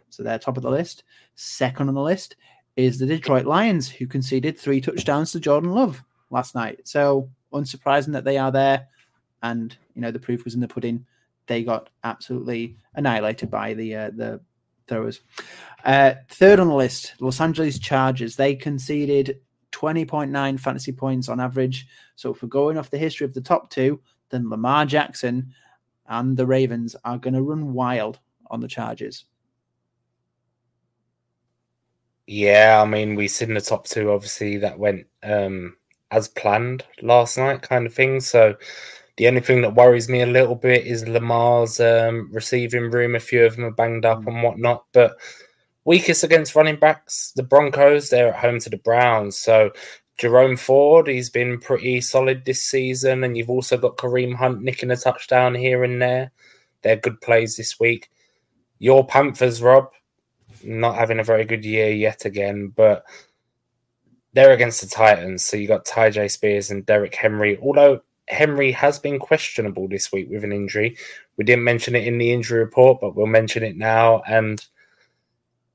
so 0.10 0.22
they're 0.22 0.38
top 0.38 0.58
of 0.58 0.64
the 0.64 0.70
list. 0.70 1.06
Second 1.34 1.90
on 1.90 1.96
the 1.96 2.04
list 2.04 2.36
is 2.76 3.00
the 3.00 3.08
Detroit 3.08 3.48
Lions, 3.48 3.90
who 3.90 4.06
conceded 4.06 4.60
three 4.60 4.80
touchdowns 4.80 5.32
to 5.32 5.40
Jordan 5.40 5.72
Love 5.72 6.04
last 6.32 6.56
night. 6.56 6.82
So 6.88 7.30
unsurprising 7.54 8.14
that 8.14 8.24
they 8.24 8.38
are 8.38 8.52
there, 8.52 8.88
and 9.44 9.76
you 9.94 10.02
know 10.02 10.12
the 10.12 10.20
proof 10.20 10.44
was 10.44 10.56
in 10.56 10.62
the 10.62 10.68
pudding. 10.68 11.06
They 11.48 11.64
got 11.64 11.90
absolutely 12.04 12.78
annihilated 12.96 13.52
by 13.52 13.74
the 13.74 13.96
uh, 13.96 14.12
the 14.16 14.42
throwers. 14.88 15.22
Uh, 15.84 16.14
third 16.30 16.60
on 16.60 16.68
the 16.68 16.76
list, 16.76 17.14
Los 17.20 17.42
Angeles 17.42 17.80
Chargers. 17.80 18.36
They 18.36 18.56
conceded 18.56 19.40
20.9 19.72 20.60
fantasy 20.60 20.92
points 20.92 21.30
on 21.30 21.40
average. 21.40 21.88
So 22.16 22.34
if 22.34 22.42
we're 22.42 22.50
going 22.50 22.78
off 22.78 22.92
the 22.92 22.98
history 22.98 23.26
of 23.26 23.34
the 23.34 23.42
top 23.42 23.70
two, 23.70 24.02
then 24.30 24.50
Lamar 24.50 24.86
Jackson 24.86 25.54
and 26.08 26.36
the 26.36 26.46
Ravens 26.46 26.96
are 27.04 27.18
going 27.18 27.34
to 27.34 27.42
run 27.42 27.74
wild 27.74 28.20
on 28.50 28.60
the 28.60 28.68
Chargers. 28.68 29.26
Yeah, 32.28 32.82
I 32.82 32.86
mean, 32.86 33.16
we 33.16 33.28
sit 33.28 33.50
in 33.50 33.56
the 33.56 33.62
top 33.62 33.88
two, 33.88 34.12
obviously, 34.12 34.58
that 34.58 34.78
went 34.78 35.08
um, 35.24 35.76
as 36.12 36.28
planned 36.28 36.84
last 37.02 37.38
night, 37.38 37.62
kind 37.62 37.86
of 37.86 37.94
thing. 37.94 38.20
So 38.20 38.56
the 39.18 39.28
only 39.28 39.42
thing 39.42 39.62
that 39.62 39.76
worries 39.76 40.10
me 40.10 40.22
a 40.22 40.28
little 40.28 40.56
bit 40.56 40.86
is 40.86 41.08
Lamar's 41.08 41.80
um, 41.80 42.30
receiving 42.32 42.92
room. 42.92 43.16
A 43.16 43.20
few 43.20 43.46
of 43.46 43.56
them 43.56 43.66
are 43.66 43.72
banged 43.72 44.06
up 44.06 44.26
and 44.28 44.44
whatnot, 44.44 44.86
but 44.94 45.16
weakest 45.86 46.24
against 46.24 46.56
running 46.56 46.78
backs, 46.78 47.32
the 47.36 47.44
Broncos. 47.44 48.10
They're 48.10 48.34
at 48.34 48.40
home 48.40 48.60
to 48.60 48.70
the 48.70 48.78
Browns, 48.78 49.38
so 49.38 49.72
Jerome 50.18 50.56
Ford, 50.56 51.08
he's 51.08 51.32
been 51.32 51.60
pretty 51.60 52.00
solid 52.00 52.46
this 52.46 52.62
season, 52.62 53.24
and 53.24 53.36
you've 53.36 53.50
also 53.50 53.76
got 53.76 53.98
Kareem 53.98 54.36
Hunt 54.36 54.62
nicking 54.62 54.92
a 54.92 54.96
touchdown 54.96 55.56
here 55.56 55.84
and 55.84 56.00
there. 56.00 56.32
They're 56.84 56.98
good 56.98 57.20
plays 57.22 57.58
this 57.58 57.80
week. 57.80 58.12
Your 58.78 59.06
Panthers, 59.06 59.64
Rob, 59.64 59.90
not 60.64 60.96
having 60.96 61.20
a 61.20 61.24
very 61.24 61.46
good 61.46 61.66
year 61.66 61.92
yet 61.92 62.26
again, 62.26 62.72
but 62.76 63.04
they're 64.34 64.54
against 64.54 64.82
the 64.82 64.88
Titans. 64.88 65.44
So 65.44 65.58
you 65.58 65.68
got 65.68 65.86
Tyjae 65.86 66.32
Spears 66.32 66.72
and 66.72 66.86
Derrick 66.86 67.16
Henry. 67.16 67.58
Although 67.62 68.02
Henry 68.32 68.72
has 68.72 68.98
been 68.98 69.20
questionable 69.20 69.88
this 69.88 70.12
week 70.12 70.30
with 70.30 70.44
an 70.44 70.54
injury. 70.54 70.98
We 71.38 71.44
didn't 71.44 71.66
mention 71.66 71.96
it 71.96 72.08
in 72.08 72.18
the 72.18 72.32
injury 72.32 72.60
report, 72.60 73.00
but 73.02 73.16
we'll 73.16 73.28
mention 73.28 73.64
it 73.64 73.76
now. 73.76 74.22
And 74.28 74.66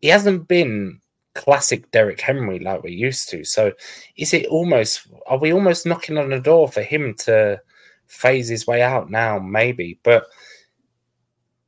he 0.01 0.09
hasn't 0.09 0.49
been 0.49 1.01
classic 1.35 1.91
Derrick 1.91 2.21
Henry 2.21 2.59
like 2.59 2.83
we 2.83 2.93
used 2.93 3.29
to. 3.29 3.45
So 3.45 3.73
is 4.17 4.33
it 4.33 4.47
almost 4.47 5.07
are 5.27 5.39
we 5.39 5.53
almost 5.53 5.87
knocking 5.87 6.17
on 6.17 6.31
the 6.31 6.41
door 6.41 6.69
for 6.69 6.83
him 6.83 7.15
to 7.25 7.61
phase 8.07 8.49
his 8.49 8.67
way 8.67 8.83
out 8.83 9.11
now? 9.11 9.39
Maybe. 9.39 10.01
But 10.03 10.27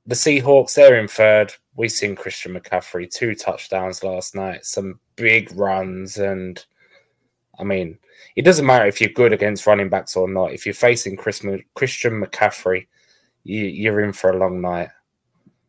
the 0.06 0.14
Seahawks, 0.14 0.74
they're 0.74 0.98
in 0.98 1.08
third. 1.08 1.52
We've 1.76 1.92
seen 1.92 2.16
Christian 2.16 2.54
McCaffrey, 2.54 3.10
two 3.10 3.34
touchdowns 3.34 4.02
last 4.02 4.34
night, 4.34 4.64
some 4.64 4.98
big 5.16 5.52
runs, 5.54 6.16
and 6.16 6.64
I 7.58 7.64
mean 7.64 7.98
it 8.36 8.42
doesn't 8.42 8.66
matter 8.66 8.86
if 8.86 9.00
you're 9.00 9.10
good 9.10 9.32
against 9.32 9.66
running 9.66 9.88
backs 9.88 10.16
or 10.16 10.28
not. 10.28 10.52
If 10.52 10.64
you're 10.64 10.74
facing 10.74 11.16
Christian 11.16 11.64
McCaffrey, 11.74 12.86
you, 13.44 13.64
you're 13.64 14.00
in 14.00 14.12
for 14.12 14.30
a 14.30 14.36
long 14.36 14.60
night. 14.60 14.90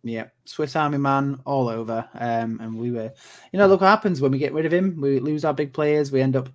Yeah, 0.03 0.27
Swiss 0.45 0.75
Army 0.75 0.97
man 0.97 1.39
all 1.45 1.67
over. 1.67 2.07
Um, 2.13 2.59
and 2.61 2.77
we 2.77 2.91
were, 2.91 3.11
you 3.51 3.59
know, 3.59 3.67
look 3.67 3.81
what 3.81 3.87
happens 3.87 4.21
when 4.21 4.31
we 4.31 4.37
get 4.37 4.53
rid 4.53 4.65
of 4.65 4.73
him. 4.73 4.99
We 5.01 5.19
lose 5.19 5.43
our 5.43 5.53
big 5.53 5.73
players. 5.73 6.11
We 6.11 6.21
end 6.21 6.35
up 6.35 6.49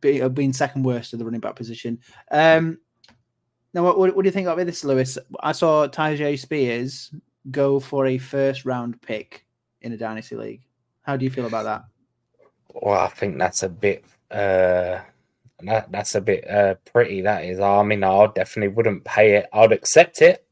be, 0.00 0.22
uh, 0.22 0.28
being 0.28 0.52
second 0.52 0.82
worst 0.82 1.12
at 1.12 1.18
the 1.18 1.24
running 1.24 1.40
back 1.40 1.54
position. 1.54 1.98
Um, 2.30 2.78
now, 3.72 3.84
what, 3.84 3.98
what, 3.98 4.16
what 4.16 4.22
do 4.22 4.28
you 4.28 4.32
think 4.32 4.48
of 4.48 4.58
this, 4.58 4.84
Lewis? 4.84 5.16
I 5.40 5.52
saw 5.52 5.86
Tyjae 5.86 6.38
Spears 6.38 7.14
go 7.50 7.78
for 7.78 8.06
a 8.06 8.18
first 8.18 8.64
round 8.64 9.00
pick 9.00 9.44
in 9.82 9.92
a 9.92 9.96
dynasty 9.96 10.34
league. 10.34 10.62
How 11.02 11.16
do 11.16 11.24
you 11.24 11.30
feel 11.30 11.46
about 11.46 11.64
that? 11.64 11.84
Well, 12.72 12.98
I 12.98 13.08
think 13.08 13.38
that's 13.38 13.62
a 13.62 13.68
bit 13.68 14.04
uh, 14.30 15.00
that 15.62 15.90
that's 15.90 16.14
a 16.14 16.20
bit 16.20 16.48
uh, 16.48 16.74
pretty. 16.92 17.20
That 17.20 17.44
is. 17.44 17.60
I 17.60 17.82
mean, 17.82 18.04
I 18.04 18.26
definitely 18.34 18.74
wouldn't 18.74 19.04
pay 19.04 19.36
it. 19.36 19.46
I'd 19.52 19.72
accept 19.72 20.22
it, 20.22 20.46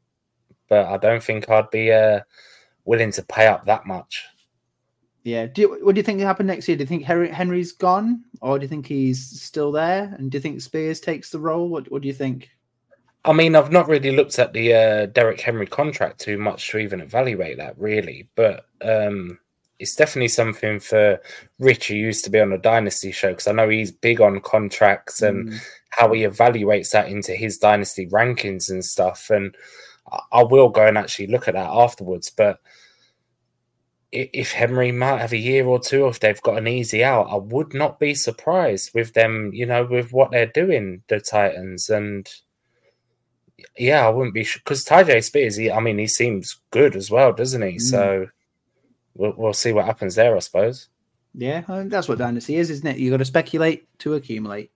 but 0.68 0.86
I 0.86 0.96
don't 0.96 1.22
think 1.22 1.48
I'd 1.48 1.70
be 1.70 1.92
uh, 1.92 2.20
willing 2.84 3.12
to 3.12 3.22
pay 3.22 3.46
up 3.46 3.64
that 3.66 3.86
much. 3.86 4.24
Yeah. 5.24 5.46
Do 5.46 5.60
you, 5.60 5.78
what 5.82 5.94
do 5.94 5.98
you 5.98 6.02
think 6.02 6.18
will 6.18 6.26
happen 6.26 6.46
next 6.46 6.68
year? 6.68 6.76
Do 6.76 6.82
you 6.82 6.86
think 6.86 7.04
Henry, 7.04 7.28
Henry's 7.28 7.72
gone, 7.72 8.24
or 8.40 8.58
do 8.58 8.62
you 8.64 8.68
think 8.68 8.86
he's 8.86 9.42
still 9.42 9.72
there? 9.72 10.14
And 10.18 10.30
do 10.30 10.38
you 10.38 10.42
think 10.42 10.60
Spears 10.60 11.00
takes 11.00 11.30
the 11.30 11.38
role? 11.38 11.68
What 11.68 11.90
What 11.92 12.02
do 12.02 12.08
you 12.08 12.14
think? 12.14 12.48
I 13.24 13.32
mean, 13.32 13.54
I've 13.56 13.72
not 13.72 13.88
really 13.88 14.12
looked 14.12 14.38
at 14.38 14.52
the 14.52 14.72
uh, 14.72 15.06
Derrick 15.06 15.40
Henry 15.40 15.66
contract 15.66 16.20
too 16.20 16.38
much 16.38 16.70
to 16.70 16.78
even 16.78 17.00
evaluate 17.00 17.58
that, 17.58 17.78
really. 17.78 18.28
But 18.36 18.66
um, 18.80 19.38
it's 19.78 19.94
definitely 19.94 20.28
something 20.28 20.80
for 20.80 21.20
Rich, 21.58 21.88
who 21.88 21.94
used 21.94 22.24
to 22.24 22.30
be 22.30 22.40
on 22.40 22.52
a 22.52 22.58
dynasty 22.58 23.12
show, 23.12 23.30
because 23.30 23.46
I 23.46 23.52
know 23.52 23.68
he's 23.68 23.92
big 23.92 24.20
on 24.20 24.40
contracts 24.40 25.22
and 25.22 25.50
mm. 25.50 25.58
how 25.90 26.12
he 26.12 26.22
evaluates 26.22 26.90
that 26.90 27.08
into 27.08 27.32
his 27.32 27.58
dynasty 27.58 28.08
rankings 28.08 28.70
and 28.70 28.84
stuff. 28.84 29.30
And 29.30 29.54
I 30.32 30.42
will 30.42 30.68
go 30.68 30.86
and 30.86 30.98
actually 30.98 31.28
look 31.28 31.48
at 31.48 31.54
that 31.54 31.70
afterwards. 31.70 32.30
But 32.30 32.60
if 34.10 34.52
Henry 34.52 34.90
might 34.90 35.20
have 35.20 35.32
a 35.32 35.38
year 35.38 35.66
or 35.66 35.78
two, 35.78 36.08
if 36.08 36.18
they've 36.18 36.42
got 36.42 36.58
an 36.58 36.66
easy 36.66 37.04
out, 37.04 37.28
I 37.30 37.36
would 37.36 37.74
not 37.74 38.00
be 38.00 38.14
surprised 38.14 38.92
with 38.94 39.12
them, 39.12 39.50
you 39.52 39.66
know, 39.66 39.84
with 39.84 40.12
what 40.12 40.30
they're 40.30 40.46
doing, 40.46 41.02
the 41.08 41.20
Titans. 41.20 41.90
And 41.90 42.28
yeah, 43.76 44.06
I 44.06 44.10
wouldn't 44.10 44.34
be 44.34 44.48
because 44.54 44.84
Tyjae 44.84 45.22
Spears, 45.22 45.56
he, 45.56 45.70
I 45.70 45.80
mean, 45.80 45.98
he 45.98 46.06
seems 46.06 46.56
good 46.70 46.96
as 46.96 47.10
well, 47.10 47.32
doesn't 47.32 47.62
he? 47.62 47.76
Mm. 47.76 47.80
So 47.80 48.26
we'll, 49.18 49.34
we'll 49.36 49.52
see 49.52 49.72
what 49.72 49.84
happens 49.84 50.14
there, 50.14 50.34
I 50.34 50.38
suppose. 50.38 50.88
Yeah, 51.34 51.62
that's 51.66 52.08
what 52.08 52.18
dynasty 52.18 52.56
is, 52.56 52.70
isn't 52.70 52.86
it? 52.86 52.96
You've 52.96 53.10
got 53.10 53.18
to 53.18 53.24
speculate 53.24 53.86
to 53.98 54.14
accumulate. 54.14 54.72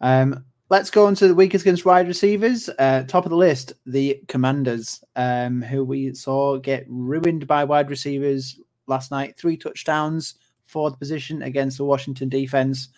Um, 0.00 0.44
let's 0.70 0.90
go 0.90 1.06
on 1.06 1.14
to 1.16 1.26
the 1.26 1.34
weakest 1.34 1.64
against 1.64 1.84
wide 1.84 2.06
receivers. 2.06 2.70
Uh, 2.78 3.02
top 3.08 3.26
of 3.26 3.30
the 3.30 3.36
list, 3.36 3.72
the 3.86 4.20
Commanders, 4.28 5.02
um, 5.16 5.62
who 5.62 5.84
we 5.84 6.14
saw 6.14 6.58
get 6.58 6.86
ruined 6.88 7.46
by 7.46 7.64
wide 7.64 7.90
receivers 7.90 8.60
last 8.86 9.10
night. 9.10 9.36
Three 9.36 9.56
touchdowns 9.56 10.34
for 10.64 10.90
the 10.90 10.96
position 10.96 11.42
against 11.42 11.78
the 11.78 11.84
Washington 11.84 12.28
defense. 12.28 12.88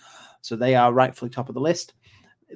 So 0.42 0.54
they 0.54 0.74
are 0.74 0.92
rightfully 0.92 1.30
top 1.30 1.48
of 1.48 1.54
the 1.54 1.60
list. 1.60 1.94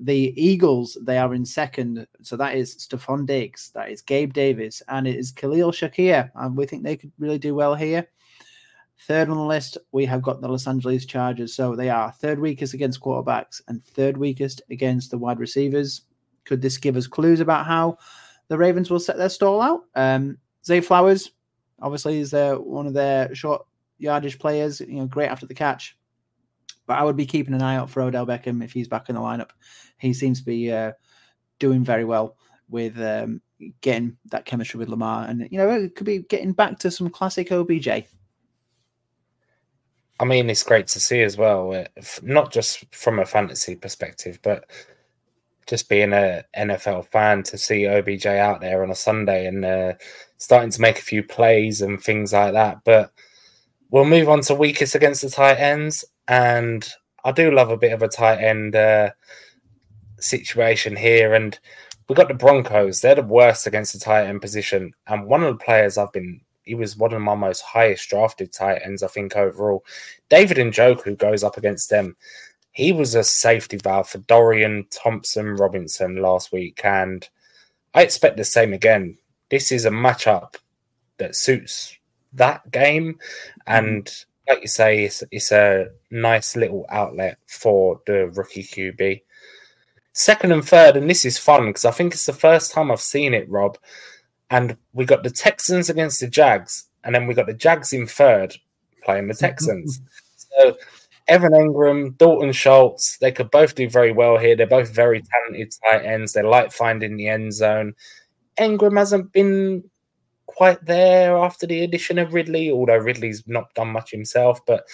The 0.00 0.33
Eagles, 0.42 0.96
they 1.02 1.18
are 1.18 1.35
in 1.35 1.44
second. 1.44 2.07
So 2.22 2.37
that 2.37 2.55
is 2.55 2.76
Stefon 2.76 3.26
Diggs, 3.26 3.70
that 3.74 3.90
is 3.90 4.00
Gabe 4.00 4.33
Davis, 4.33 4.83
and 4.88 5.07
it 5.07 5.16
is 5.16 5.33
Khalil 5.33 5.70
Shakir. 5.70 6.31
And 6.35 6.57
we 6.57 6.66
think 6.66 6.83
they 6.83 6.96
could 6.96 7.12
really 7.18 7.38
do 7.38 7.55
well 7.55 7.74
here. 7.74 8.09
Third 9.07 9.28
on 9.28 9.37
the 9.37 9.44
list, 9.44 9.78
we 9.90 10.07
have 10.07 10.22
got 10.22 10.40
the 10.40 10.48
Los 10.48 10.66
Angeles 10.66 11.05
Chargers. 11.05 11.55
So 11.55 11.74
they 11.74 11.90
are 11.90 12.12
third 12.12 12.38
weakest 12.38 12.72
against 12.72 13.00
quarterbacks 13.00 13.61
and 13.66 13.83
third 13.85 14.16
weakest 14.16 14.62
against 14.70 15.11
the 15.11 15.18
wide 15.18 15.40
receivers. 15.40 16.02
Could 16.44 16.62
this 16.62 16.78
give 16.78 16.96
us 16.96 17.07
clues 17.07 17.40
about 17.40 17.66
how 17.66 17.98
the 18.48 18.57
Ravens 18.57 18.90
will 18.90 19.00
set 19.00 19.16
their 19.16 19.28
stall 19.28 19.61
out? 19.61 19.85
Um, 19.96 20.38
Zay 20.64 20.81
Flowers, 20.81 21.33
obviously, 21.81 22.18
is 22.18 22.31
their, 22.31 22.59
one 22.59 22.87
of 22.87 22.94
their 22.94 23.35
short 23.35 23.66
yardage 23.98 24.38
players. 24.38 24.81
You 24.81 25.00
know, 25.00 25.07
great 25.07 25.28
after 25.28 25.46
the 25.46 25.55
catch. 25.55 25.96
But 26.87 26.99
I 26.99 27.05
would 27.05 27.16
be 27.16 27.27
keeping 27.27 27.55
an 27.55 27.62
eye 27.62 27.77
out 27.77 27.90
for 27.90 28.03
Odell 28.03 28.27
Beckham 28.27 28.62
if 28.62 28.73
he's 28.73 28.88
back 28.88 29.09
in 29.09 29.14
the 29.14 29.21
lineup. 29.21 29.51
He 29.99 30.12
seems 30.12 30.40
to 30.40 30.45
be 30.45 30.73
uh, 30.73 30.92
doing 31.59 31.85
very 31.85 32.05
well 32.05 32.37
with 32.68 32.99
um, 33.01 33.40
getting 33.81 34.16
that 34.31 34.45
chemistry 34.45 34.79
with 34.79 34.88
Lamar, 34.88 35.27
and 35.29 35.49
you 35.51 35.59
know 35.59 35.71
it 35.71 35.95
could 35.95 36.07
be 36.07 36.21
getting 36.21 36.53
back 36.53 36.79
to 36.81 36.90
some 36.90 37.09
classic 37.11 37.53
OBJ. 37.53 37.88
I 40.21 40.25
mean, 40.25 40.51
it's 40.51 40.62
great 40.62 40.87
to 40.88 41.01
see 41.01 41.23
as 41.23 41.37
well, 41.37 41.73
uh, 41.73 42.03
not 42.23 42.53
just 42.53 42.95
from 42.95 43.18
a 43.18 43.27
fantasy 43.27 43.75
perspective, 43.75 44.38
but 44.42 44.71
just 45.66 45.88
being 45.88 46.12
a 46.12 46.45
NFL 46.57 47.07
fan 47.07 47.42
to 47.45 47.59
see 47.59 47.87
OBJ 47.87 48.27
out 48.27 48.61
there 48.61 48.83
on 48.83 48.90
a 48.90 48.95
Sunday 48.95 49.47
and 49.47 49.64
uh, 49.64 49.95
starting 50.38 50.71
to 50.71 50.81
make 50.81 50.99
a 50.99 51.03
few 51.03 51.23
plays 51.23 51.81
and 51.81 52.03
things 52.03 52.33
like 52.33 52.53
that. 52.53 52.79
But 52.85 53.12
we'll 53.90 54.05
move 54.05 54.29
on 54.29 54.42
to 54.42 54.55
weakest 54.55 54.95
against 54.95 55.23
the 55.23 55.31
tight 55.31 55.59
ends 55.59 56.05
and 56.33 56.88
I 57.25 57.33
do 57.33 57.51
love 57.51 57.68
a 57.68 57.77
bit 57.77 57.92
of 57.92 58.01
a 58.01 58.09
tight 58.09 58.38
end 58.38 58.75
uh, 58.75 59.11
situation 60.18 60.97
here. 60.97 61.35
And 61.35 61.59
we've 62.09 62.16
got 62.16 62.29
the 62.29 62.35
Broncos; 62.35 63.03
they're 63.03 63.16
the 63.16 63.23
worst 63.23 63.66
against 63.66 63.92
the 63.92 63.99
tight 63.99 64.25
end 64.25 64.40
position. 64.40 64.95
And 65.07 65.27
one 65.27 65.42
of 65.42 65.59
the 65.59 65.62
players 65.62 65.99
I've 65.99 66.12
been, 66.12 66.40
he 66.62 66.75
was 66.75 66.97
one 66.97 67.12
of 67.12 67.21
my 67.21 67.35
most 67.35 67.61
highest 67.61 68.09
drafted 68.09 68.51
tight 68.51 68.81
ends, 68.83 69.03
I 69.03 69.09
think 69.09 69.37
overall. 69.37 69.85
David 70.31 70.57
Njoku 70.57 71.18
goes 71.18 71.45
up 71.45 71.59
against 71.59 71.90
them. 71.90 72.16
He 72.71 72.92
was 72.92 73.14
a 73.14 73.23
safety 73.23 73.77
valve 73.77 74.09
for 74.09 74.18
Dorian 74.18 74.87
Thompson 74.90 75.57
Robinson 75.57 76.16
last 76.16 76.51
week, 76.51 76.81
and 76.83 77.29
I 77.92 78.05
expect 78.05 78.38
the 78.38 78.45
same 78.45 78.73
again. 78.73 79.18
This 79.51 79.71
is 79.71 79.85
a 79.85 79.90
matchup 79.90 80.55
that 81.18 81.37
suits 81.37 81.95
that 82.33 82.71
game, 82.71 83.18
and 83.66 84.11
like 84.48 84.62
you 84.62 84.68
say, 84.68 85.05
it's 85.05 85.22
it's 85.31 85.52
a 85.52 85.88
nice 86.11 86.57
little 86.57 86.87
outlet 86.88 87.38
for 87.46 88.00
the 88.07 88.28
rookie 88.28 88.64
QB. 88.64 89.22
Second 90.12 90.52
and 90.52 90.66
third, 90.66 90.96
and 90.96 91.09
this 91.09 91.24
is 91.24 91.38
fun 91.38 91.66
because 91.66 91.85
I 91.85 91.90
think 91.90 92.12
it's 92.12 92.26
the 92.26 92.33
first 92.33 92.72
time 92.72 92.90
I've 92.90 93.00
seen 93.00 93.35
it, 93.35 93.48
Rob. 93.48 93.78
And 94.50 94.76
we 94.92 95.07
got 95.07 95.22
the 95.22 95.31
Texans 95.31 95.88
against 95.88 96.20
the 96.20 96.28
Jags, 96.28 96.85
and 97.05 97.14
then 97.14 97.26
we 97.26 97.35
got 97.35 97.46
the 97.46 97.55
Jags 97.55 97.92
in 97.92 98.07
third 98.07 98.55
playing 99.02 99.28
the 99.28 99.35
Texans. 99.35 100.00
so 100.37 100.76
Evan 101.28 101.52
Engram, 101.52 102.16
Dalton 102.18 102.52
Schultz, 102.52 103.16
they 103.18 103.33
could 103.33 103.50
both 103.50 103.74
do 103.74 103.88
very 103.88 104.12
well 104.12 104.37
here. 104.37 104.57
They're 104.57 104.66
both 104.66 104.90
very 104.90 105.22
talented 105.22 105.72
tight 105.85 106.05
ends. 106.05 106.33
They 106.33 106.42
like 106.42 106.72
finding 106.72 107.16
the 107.16 107.28
end 107.28 107.55
zone. 107.55 107.94
Engram 108.59 108.98
hasn't 108.98 109.33
been 109.33 109.85
quite 110.55 110.85
there 110.85 111.37
after 111.37 111.67
the 111.67 111.83
addition 111.83 112.19
of 112.19 112.35
Ridley, 112.35 112.71
although 112.71 112.97
Ridley's 112.97 113.43
not 113.47 113.75
done 113.75 113.88
much 113.88 114.11
himself. 114.11 114.65
But 114.67 114.85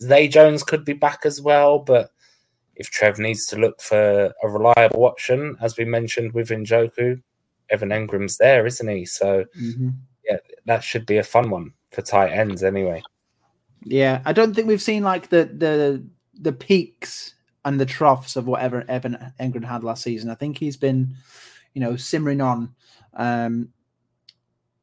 Zay 0.00 0.28
Jones 0.28 0.62
could 0.62 0.84
be 0.84 0.92
back 0.92 1.20
as 1.24 1.40
well. 1.40 1.78
But 1.78 2.10
if 2.76 2.90
Trev 2.90 3.18
needs 3.18 3.46
to 3.46 3.56
look 3.56 3.80
for 3.80 4.32
a 4.42 4.48
reliable 4.48 5.04
option, 5.04 5.56
as 5.60 5.76
we 5.76 5.84
mentioned 5.84 6.32
with 6.32 6.48
Njoku, 6.50 7.20
Evan 7.70 7.90
Engram's 7.90 8.38
there, 8.38 8.66
isn't 8.66 8.88
he? 8.88 9.04
So 9.04 9.44
mm-hmm. 9.60 9.90
yeah, 10.28 10.38
that 10.66 10.82
should 10.82 11.06
be 11.06 11.18
a 11.18 11.24
fun 11.24 11.50
one 11.50 11.72
for 11.90 12.02
tight 12.02 12.32
ends 12.32 12.62
anyway. 12.62 13.02
Yeah, 13.84 14.22
I 14.24 14.32
don't 14.32 14.54
think 14.54 14.68
we've 14.68 14.82
seen 14.82 15.02
like 15.02 15.28
the 15.28 15.44
the 15.44 16.04
the 16.40 16.52
peaks 16.52 17.34
and 17.64 17.80
the 17.80 17.86
troughs 17.86 18.36
of 18.36 18.46
whatever 18.46 18.84
Evan 18.88 19.32
Engram 19.40 19.64
had 19.64 19.84
last 19.84 20.02
season. 20.02 20.30
I 20.30 20.34
think 20.34 20.58
he's 20.58 20.76
been, 20.76 21.14
you 21.74 21.80
know, 21.80 21.96
simmering 21.96 22.40
on. 22.40 22.74
Um, 23.14 23.70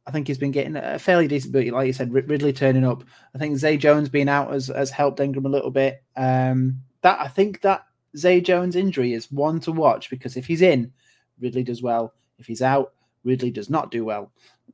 I 0.08 0.12
think 0.12 0.28
he's 0.28 0.38
been 0.38 0.52
getting 0.52 0.76
a 0.76 1.00
fairly 1.00 1.28
decent, 1.28 1.52
but 1.52 1.66
like 1.68 1.88
you 1.88 1.94
said, 1.94 2.14
Ridley 2.14 2.54
turning 2.54 2.86
up. 2.86 3.04
I 3.34 3.40
think 3.40 3.58
Zay 3.58 3.76
Jones 3.76 4.08
being 4.08 4.30
out 4.30 4.52
has, 4.52 4.68
has 4.68 4.92
helped 4.92 5.20
Engram 5.20 5.46
a 5.46 5.50
little 5.50 5.72
bit. 5.72 6.04
Um, 6.16 6.82
that 7.02 7.20
I 7.20 7.28
think 7.28 7.62
that 7.62 7.86
Zay 8.16 8.40
Jones 8.40 8.76
injury 8.76 9.14
is 9.14 9.32
one 9.32 9.60
to 9.62 9.72
watch 9.72 10.10
because 10.10 10.38
if 10.38 10.46
he's 10.46 10.62
in, 10.62 10.92
Ridley 11.40 11.64
does 11.64 11.82
well. 11.82 12.14
If 12.38 12.46
he's 12.46 12.62
out, 12.62 12.94
Ridley 13.24 13.50
does 13.50 13.70
not 13.70 13.92
do 13.92 14.06
well. 14.06 14.32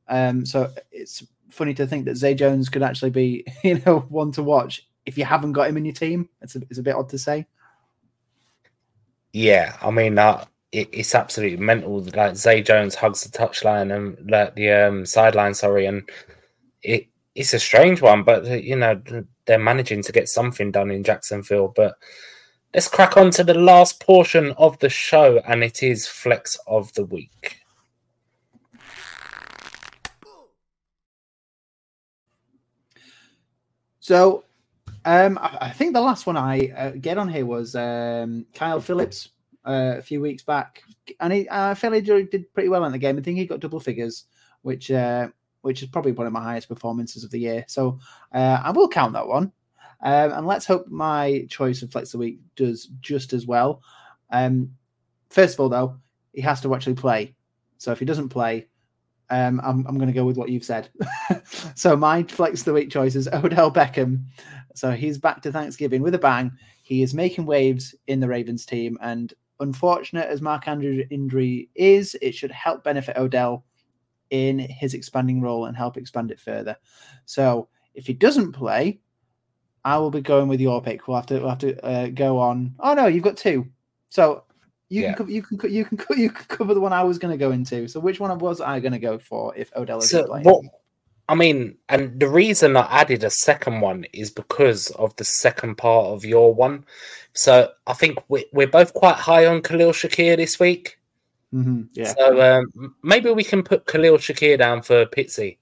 Um, 0.09 0.45
so 0.45 0.71
it's 0.91 1.23
funny 1.49 1.73
to 1.75 1.87
think 1.87 2.05
that 2.05 2.17
Zay 2.17 2.35
Jones 2.35 2.69
could 2.69 2.83
actually 2.83 3.11
be, 3.11 3.45
you 3.63 3.81
know, 3.85 3.99
one 4.09 4.31
to 4.33 4.43
watch 4.43 4.87
if 5.05 5.17
you 5.17 5.25
haven't 5.25 5.53
got 5.53 5.69
him 5.69 5.77
in 5.77 5.85
your 5.85 5.93
team. 5.93 6.27
It's 6.41 6.55
a, 6.55 6.61
it's 6.69 6.79
a 6.79 6.83
bit 6.83 6.95
odd 6.95 7.09
to 7.09 7.17
say. 7.17 7.47
Yeah, 9.33 9.77
I 9.81 9.91
mean, 9.91 10.17
uh, 10.17 10.43
it, 10.71 10.89
it's 10.91 11.15
absolutely 11.15 11.57
mental. 11.57 11.99
Like 12.15 12.35
Zay 12.35 12.61
Jones 12.61 12.95
hugs 12.95 13.23
the 13.23 13.37
touchline 13.37 13.93
and 13.95 14.29
like 14.29 14.55
the 14.55 14.71
um, 14.71 15.05
sideline, 15.05 15.53
sorry, 15.53 15.85
and 15.85 16.09
it 16.81 17.07
it's 17.35 17.53
a 17.53 17.59
strange 17.59 18.01
one, 18.01 18.23
but 18.23 18.45
uh, 18.45 18.53
you 18.53 18.75
know 18.75 19.01
they're 19.45 19.59
managing 19.59 20.03
to 20.03 20.11
get 20.11 20.29
something 20.29 20.71
done 20.71 20.91
in 20.91 21.03
Jacksonville. 21.03 21.73
But 21.75 21.95
let's 22.73 22.87
crack 22.87 23.17
on 23.17 23.31
to 23.31 23.43
the 23.43 23.53
last 23.53 24.05
portion 24.05 24.51
of 24.57 24.79
the 24.79 24.89
show, 24.89 25.41
and 25.45 25.63
it 25.63 25.83
is 25.83 26.07
flex 26.07 26.57
of 26.67 26.93
the 26.93 27.05
week. 27.05 27.57
So, 33.99 34.45
um, 35.05 35.37
I, 35.41 35.69
think 35.69 35.93
the 35.93 36.01
last 36.01 36.25
one 36.25 36.35
I 36.35 36.73
uh, 36.75 36.91
get 36.99 37.19
on 37.19 37.29
here 37.29 37.45
was 37.45 37.75
um, 37.75 38.47
Kyle 38.53 38.81
Philips 38.81 39.29
uh, 39.65 39.95
a 39.97 40.01
few 40.01 40.21
weeks 40.21 40.43
back, 40.43 40.83
and 41.19 41.33
he 41.33 41.47
I 41.49 41.73
feel 41.73 41.91
he 41.91 42.01
did 42.01 42.53
pretty 42.53 42.69
well 42.69 42.85
in 42.85 42.91
the 42.91 42.97
game. 42.97 43.17
I 43.17 43.21
think 43.21 43.37
he 43.37 43.45
got 43.45 43.59
double 43.59 43.79
figures, 43.79 44.25
which 44.61 44.91
uh, 44.91 45.29
which 45.61 45.83
is 45.83 45.89
probably 45.89 46.11
one 46.11 46.27
of 46.27 46.33
my 46.33 46.43
highest 46.43 46.69
performances 46.69 47.23
of 47.23 47.31
the 47.31 47.39
year. 47.39 47.65
So 47.67 47.99
uh, 48.33 48.61
I 48.63 48.71
will 48.71 48.87
count 48.87 49.13
that 49.13 49.27
one, 49.27 49.51
um, 50.01 50.31
and 50.31 50.47
let's 50.47 50.65
hope 50.65 50.87
my 50.87 51.45
choice 51.49 51.81
of 51.81 51.91
flex 51.91 52.11
the 52.11 52.17
week 52.17 52.39
does 52.55 52.89
just 53.01 53.33
as 53.33 53.45
well. 53.45 53.81
Um, 54.31 54.71
first 55.29 55.55
of 55.55 55.59
all, 55.59 55.69
though, 55.69 55.97
he 56.33 56.41
has 56.41 56.61
to 56.61 56.73
actually 56.73 56.95
play. 56.95 57.35
So 57.77 57.91
if 57.91 57.99
he 57.99 58.05
doesn't 58.05 58.29
play, 58.29 58.67
um, 59.31 59.61
I'm, 59.63 59.85
I'm 59.87 59.97
going 59.97 60.07
to 60.07 60.13
go 60.13 60.25
with 60.25 60.37
what 60.37 60.49
you've 60.49 60.65
said. 60.65 60.89
so 61.75 61.95
my 61.95 62.23
flex 62.23 62.63
the 62.63 62.73
week 62.73 62.91
choice 62.91 63.15
is 63.15 63.27
Odell 63.27 63.71
Beckham. 63.71 64.25
So 64.75 64.91
he's 64.91 65.17
back 65.17 65.41
to 65.43 65.51
Thanksgiving 65.51 66.01
with 66.01 66.15
a 66.15 66.19
bang. 66.19 66.51
He 66.83 67.01
is 67.01 67.13
making 67.13 67.45
waves 67.45 67.95
in 68.07 68.19
the 68.19 68.27
Ravens 68.27 68.65
team, 68.65 68.97
and 69.01 69.33
unfortunate 69.61 70.27
as 70.27 70.41
Mark 70.41 70.67
Andrews' 70.67 71.05
injury 71.09 71.69
is, 71.75 72.15
it 72.21 72.33
should 72.33 72.51
help 72.51 72.83
benefit 72.83 73.17
Odell 73.17 73.63
in 74.29 74.59
his 74.59 74.93
expanding 74.93 75.41
role 75.41 75.65
and 75.65 75.77
help 75.77 75.97
expand 75.97 76.31
it 76.31 76.39
further. 76.39 76.75
So 77.25 77.67
if 77.93 78.07
he 78.07 78.13
doesn't 78.13 78.53
play, 78.53 78.99
I 79.83 79.97
will 79.97 80.11
be 80.11 80.21
going 80.21 80.47
with 80.47 80.61
your 80.61 80.81
pick. 80.81 81.07
We'll 81.07 81.17
have 81.17 81.25
to 81.27 81.39
we'll 81.39 81.49
have 81.49 81.59
to 81.59 81.85
uh, 81.85 82.07
go 82.07 82.39
on. 82.39 82.75
Oh 82.79 82.93
no, 82.93 83.07
you've 83.07 83.23
got 83.23 83.37
two. 83.37 83.67
So 84.09 84.43
you 84.89 85.03
yeah. 85.03 85.13
can 85.13 85.29
you 85.29 85.41
can 85.41 85.71
you 85.71 85.85
can 85.85 86.19
you 86.19 86.29
can 86.29 86.45
cover 86.45 86.73
the 86.73 86.79
one 86.79 86.93
I 86.93 87.03
was 87.03 87.17
going 87.17 87.31
to 87.31 87.37
go 87.37 87.51
into. 87.51 87.87
So 87.87 87.99
which 87.99 88.19
one 88.19 88.37
was 88.39 88.61
I 88.61 88.79
going 88.79 88.93
to 88.93 88.99
go 88.99 89.17
for 89.17 89.55
if 89.55 89.71
Odell 89.75 89.99
is 89.99 90.09
so 90.09 90.25
playing? 90.25 90.43
What, 90.45 90.65
I 91.31 91.35
mean, 91.35 91.77
and 91.87 92.19
the 92.19 92.27
reason 92.27 92.75
I 92.75 92.85
added 92.91 93.23
a 93.23 93.29
second 93.29 93.79
one 93.79 94.05
is 94.11 94.29
because 94.29 94.89
of 94.91 95.15
the 95.15 95.23
second 95.23 95.75
part 95.75 96.07
of 96.07 96.25
your 96.25 96.53
one. 96.53 96.83
So 97.31 97.69
I 97.87 97.93
think 97.93 98.19
we're, 98.27 98.43
we're 98.51 98.67
both 98.67 98.93
quite 98.93 99.15
high 99.15 99.45
on 99.45 99.61
Khalil 99.61 99.93
Shakir 99.93 100.35
this 100.35 100.59
week. 100.59 100.99
Mm-hmm. 101.53 101.83
Yeah. 101.93 102.13
So 102.17 102.41
um, 102.41 102.95
maybe 103.01 103.31
we 103.31 103.45
can 103.45 103.63
put 103.63 103.85
Khalil 103.85 104.17
Shakir 104.17 104.57
down 104.57 104.81
for 104.81 105.05
Pitsy 105.05 105.57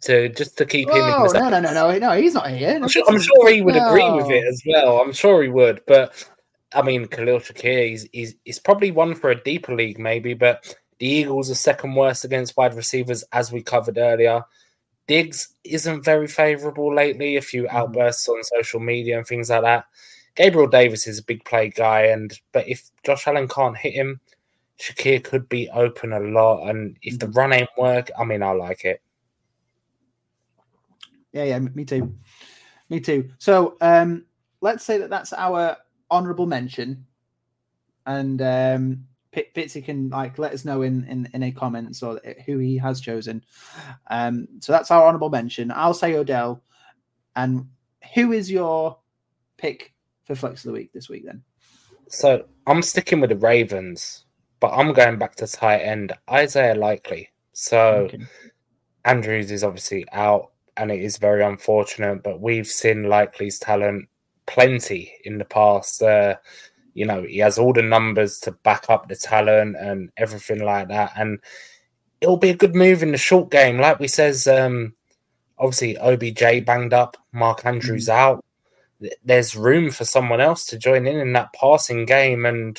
to 0.00 0.30
just 0.30 0.58
to 0.58 0.66
keep 0.66 0.88
him. 0.88 0.96
Oh 0.96 1.30
no, 1.32 1.48
no, 1.48 1.60
no, 1.60 1.72
no, 1.72 1.96
no! 1.96 2.10
He's 2.20 2.34
not 2.34 2.50
here. 2.50 2.80
I'm 2.82 2.88
sure, 2.88 3.04
I'm 3.06 3.20
sure 3.20 3.52
he 3.52 3.62
would 3.62 3.76
no. 3.76 3.88
agree 3.88 4.10
with 4.10 4.32
it 4.32 4.44
as 4.48 4.60
well. 4.66 5.00
I'm 5.00 5.12
sure 5.12 5.44
he 5.44 5.48
would, 5.48 5.80
but 5.86 6.28
I 6.74 6.82
mean, 6.82 7.06
Khalil 7.06 7.38
Shakir, 7.38 7.88
he's, 7.88 8.08
he's, 8.12 8.34
he's 8.44 8.58
probably 8.58 8.90
one 8.90 9.14
for 9.14 9.30
a 9.30 9.40
deeper 9.42 9.76
league, 9.76 10.00
maybe, 10.00 10.34
but 10.34 10.74
the 10.98 11.06
Eagles 11.06 11.52
are 11.52 11.54
second 11.54 11.94
worst 11.94 12.24
against 12.24 12.56
wide 12.56 12.74
receivers, 12.74 13.22
as 13.32 13.52
we 13.52 13.62
covered 13.62 13.96
earlier. 13.96 14.42
Diggs 15.08 15.54
isn't 15.64 16.04
very 16.04 16.28
favorable 16.28 16.94
lately, 16.94 17.36
a 17.36 17.42
few 17.42 17.64
mm-hmm. 17.64 17.76
outbursts 17.76 18.28
on 18.28 18.44
social 18.44 18.78
media 18.78 19.18
and 19.18 19.26
things 19.26 19.50
like 19.50 19.62
that. 19.62 19.86
Gabriel 20.36 20.68
Davis 20.68 21.08
is 21.08 21.18
a 21.18 21.24
big 21.24 21.44
play 21.44 21.70
guy, 21.70 22.02
and 22.02 22.38
but 22.52 22.68
if 22.68 22.90
Josh 23.02 23.26
Allen 23.26 23.48
can't 23.48 23.76
hit 23.76 23.94
him, 23.94 24.20
Shakir 24.78 25.24
could 25.24 25.48
be 25.48 25.68
open 25.70 26.12
a 26.12 26.20
lot. 26.20 26.68
And 26.68 26.96
if 27.02 27.18
the 27.18 27.26
mm-hmm. 27.26 27.38
run 27.38 27.52
ain't 27.52 27.70
work, 27.76 28.10
I 28.16 28.24
mean, 28.24 28.42
I 28.42 28.52
like 28.52 28.84
it. 28.84 29.02
Yeah, 31.32 31.44
yeah, 31.44 31.58
me 31.58 31.84
too. 31.84 32.14
Me 32.88 33.00
too. 33.00 33.30
So 33.38 33.76
um, 33.80 34.26
let's 34.60 34.84
say 34.84 34.98
that 34.98 35.10
that's 35.10 35.32
our 35.32 35.76
honorable 36.10 36.46
mention, 36.46 37.06
and 38.06 38.40
um, 38.42 39.07
Pitsy 39.32 39.84
can 39.84 40.08
like 40.08 40.38
let 40.38 40.52
us 40.52 40.64
know 40.64 40.82
in 40.82 41.04
in, 41.04 41.28
in 41.34 41.42
a 41.42 41.52
comments 41.52 42.02
or 42.02 42.20
who 42.46 42.58
he 42.58 42.78
has 42.78 43.00
chosen. 43.00 43.44
Um, 44.08 44.48
so 44.60 44.72
that's 44.72 44.90
our 44.90 45.06
honorable 45.06 45.30
mention. 45.30 45.70
I'll 45.70 45.94
say 45.94 46.14
Odell. 46.14 46.62
And 47.36 47.66
who 48.14 48.32
is 48.32 48.50
your 48.50 48.98
pick 49.58 49.94
for 50.24 50.34
flex 50.34 50.64
of 50.64 50.68
the 50.68 50.72
week 50.72 50.92
this 50.92 51.08
week 51.08 51.24
then? 51.24 51.42
So 52.08 52.46
I'm 52.66 52.82
sticking 52.82 53.20
with 53.20 53.30
the 53.30 53.36
Ravens, 53.36 54.24
but 54.60 54.72
I'm 54.72 54.92
going 54.92 55.18
back 55.18 55.36
to 55.36 55.46
tight 55.46 55.80
end 55.80 56.12
Isaiah 56.30 56.74
Likely. 56.74 57.28
So 57.52 58.08
okay. 58.12 58.20
Andrews 59.04 59.50
is 59.50 59.62
obviously 59.62 60.06
out, 60.12 60.52
and 60.76 60.90
it 60.90 61.00
is 61.00 61.18
very 61.18 61.44
unfortunate. 61.44 62.22
But 62.22 62.40
we've 62.40 62.66
seen 62.66 63.04
Likely's 63.04 63.58
talent 63.58 64.08
plenty 64.46 65.12
in 65.24 65.38
the 65.38 65.44
past. 65.44 66.02
Uh, 66.02 66.36
you 66.98 67.06
know, 67.06 67.22
he 67.22 67.38
has 67.38 67.58
all 67.58 67.72
the 67.72 67.80
numbers 67.80 68.40
to 68.40 68.50
back 68.50 68.86
up 68.90 69.06
the 69.06 69.14
talent 69.14 69.76
and 69.78 70.10
everything 70.16 70.64
like 70.64 70.88
that. 70.88 71.12
And 71.14 71.38
it'll 72.20 72.36
be 72.36 72.50
a 72.50 72.56
good 72.56 72.74
move 72.74 73.04
in 73.04 73.12
the 73.12 73.18
short 73.18 73.52
game. 73.52 73.78
Like 73.78 74.00
we 74.00 74.08
says, 74.08 74.48
um, 74.48 74.94
obviously 75.58 75.96
OBJ 75.96 76.66
banged 76.66 76.92
up, 76.92 77.16
Mark 77.30 77.64
Andrews 77.64 78.06
mm. 78.08 78.14
out. 78.14 78.44
There's 79.24 79.54
room 79.54 79.92
for 79.92 80.04
someone 80.04 80.40
else 80.40 80.66
to 80.66 80.76
join 80.76 81.06
in 81.06 81.18
in 81.20 81.32
that 81.34 81.52
passing 81.52 82.04
game, 82.04 82.44
and 82.44 82.76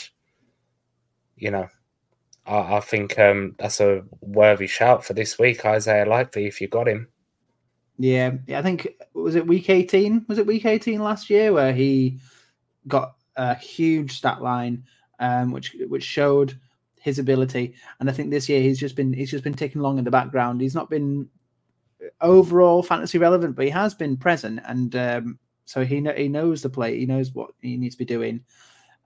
you 1.38 1.50
know, 1.50 1.70
I, 2.46 2.76
I 2.76 2.80
think 2.82 3.18
um, 3.18 3.56
that's 3.58 3.80
a 3.80 4.04
worthy 4.20 4.68
shout 4.68 5.06
for 5.06 5.14
this 5.14 5.40
week, 5.40 5.66
Isaiah 5.66 6.06
Likely, 6.06 6.46
if 6.46 6.60
you 6.60 6.68
got 6.68 6.90
him. 6.90 7.08
Yeah, 7.98 8.34
I 8.50 8.62
think 8.62 8.96
was 9.14 9.36
it 9.36 9.48
week 9.48 9.70
eighteen? 9.70 10.26
Was 10.28 10.40
it 10.40 10.46
week 10.46 10.66
eighteen 10.66 11.00
last 11.00 11.30
year 11.30 11.54
where 11.54 11.72
he 11.72 12.20
got 12.86 13.14
a 13.40 13.56
huge 13.56 14.18
stat 14.18 14.42
line, 14.42 14.84
um, 15.20 15.52
which 15.52 15.76
which 15.88 16.04
showed 16.04 16.60
his 17.00 17.20
ability. 17.20 17.74
And 18.00 18.10
I 18.10 18.14
think 18.14 18.30
this 18.30 18.50
year 18.50 18.62
he's 18.62 18.80
just 18.80 18.96
been 18.96 19.14
he's 19.14 19.32
just 19.32 19.44
been 19.44 19.54
ticking 19.54 19.80
along 19.80 19.98
in 19.98 20.04
the 20.04 20.12
background. 20.12 20.60
He's 20.60 20.76
not 20.76 20.90
been 20.90 21.30
overall 22.22 22.84
fantasy 22.84 23.18
relevant, 23.18 23.56
but 23.56 23.66
he 23.66 23.72
has 23.72 23.94
been 23.94 24.18
present, 24.18 24.60
and 24.66 24.94
um, 24.96 25.40
so 25.66 25.86
he 25.86 26.06
he 26.18 26.28
knows 26.28 26.62
the 26.62 26.70
play. 26.70 27.00
He 27.00 27.06
knows 27.06 27.34
what 27.34 27.52
he 27.62 27.78
needs 27.78 27.96
to 27.96 28.00
be 28.00 28.06
doing. 28.06 28.42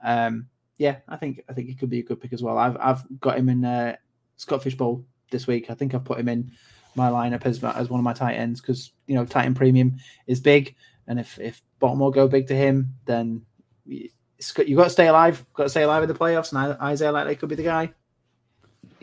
Um, 0.03 0.47
yeah, 0.77 0.97
I 1.07 1.15
think 1.15 1.43
I 1.47 1.53
think 1.53 1.67
he 1.67 1.75
could 1.75 1.91
be 1.91 1.99
a 1.99 2.03
good 2.03 2.19
pick 2.19 2.33
as 2.33 2.41
well. 2.41 2.57
I've 2.57 2.77
I've 2.79 3.19
got 3.19 3.37
him 3.37 3.49
in 3.49 3.63
uh, 3.63 3.95
Scott 4.37 4.63
Fish 4.63 4.75
Bowl 4.75 5.05
this 5.29 5.45
week. 5.45 5.69
I 5.69 5.75
think 5.75 5.93
I've 5.93 6.03
put 6.03 6.19
him 6.19 6.27
in 6.27 6.51
my 6.95 7.09
lineup 7.09 7.45
as 7.45 7.63
as 7.63 7.89
one 7.89 7.99
of 7.99 8.03
my 8.03 8.13
tight 8.13 8.35
ends 8.35 8.61
because 8.61 8.91
you 9.05 9.13
know 9.13 9.25
tight 9.25 9.45
end 9.45 9.57
premium 9.57 9.97
is 10.25 10.39
big, 10.39 10.75
and 11.05 11.19
if 11.19 11.39
if 11.39 11.61
Baltimore 11.77 12.11
go 12.11 12.27
big 12.27 12.47
to 12.47 12.55
him, 12.55 12.95
then 13.05 13.45
you've 14.65 14.77
got 14.77 14.85
to 14.85 14.89
stay 14.89 15.07
alive. 15.07 15.45
Got 15.53 15.63
to 15.63 15.69
stay 15.69 15.83
alive 15.83 16.03
in 16.03 16.09
the 16.09 16.15
playoffs, 16.15 16.53
and 16.53 16.77
Isaiah 16.81 17.11
Likely 17.11 17.35
could 17.35 17.49
be 17.49 17.55
the 17.55 17.63
guy. 17.63 17.93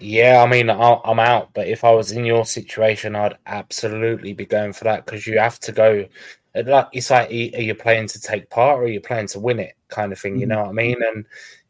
Yeah, 0.03 0.43
I 0.43 0.51
mean, 0.51 0.71
I'm 0.71 1.19
out, 1.19 1.51
but 1.53 1.69
if 1.69 1.85
I 1.85 1.91
was 1.91 2.11
in 2.13 2.25
your 2.25 2.47
situation, 2.47 3.15
I'd 3.15 3.37
absolutely 3.47 4.33
be 4.33 4.47
going 4.47 4.73
for 4.73 4.85
that 4.85 5.05
because 5.05 5.27
you 5.27 5.39
have 5.39 5.61
to 5.61 5.73
go. 5.73 6.07
Like 6.55 6.89
it's 6.93 7.11
like, 7.11 7.29
are 7.29 7.33
you 7.33 7.75
playing 7.75 8.09
to 8.09 8.21
take 8.21 8.49
part 8.49 8.79
or 8.79 8.85
are 8.85 8.89
you 8.89 9.01
playing 9.01 9.27
to 9.29 9.41
win 9.41 9.59
it, 9.59 9.75
kind 9.89 10.11
of 10.11 10.19
thing? 10.19 10.37
You 10.39 10.47
mm-hmm. 10.47 10.55
know 10.55 10.63
what 10.63 10.71
I 10.71 10.73
mean? 10.73 10.97
And 11.03 11.27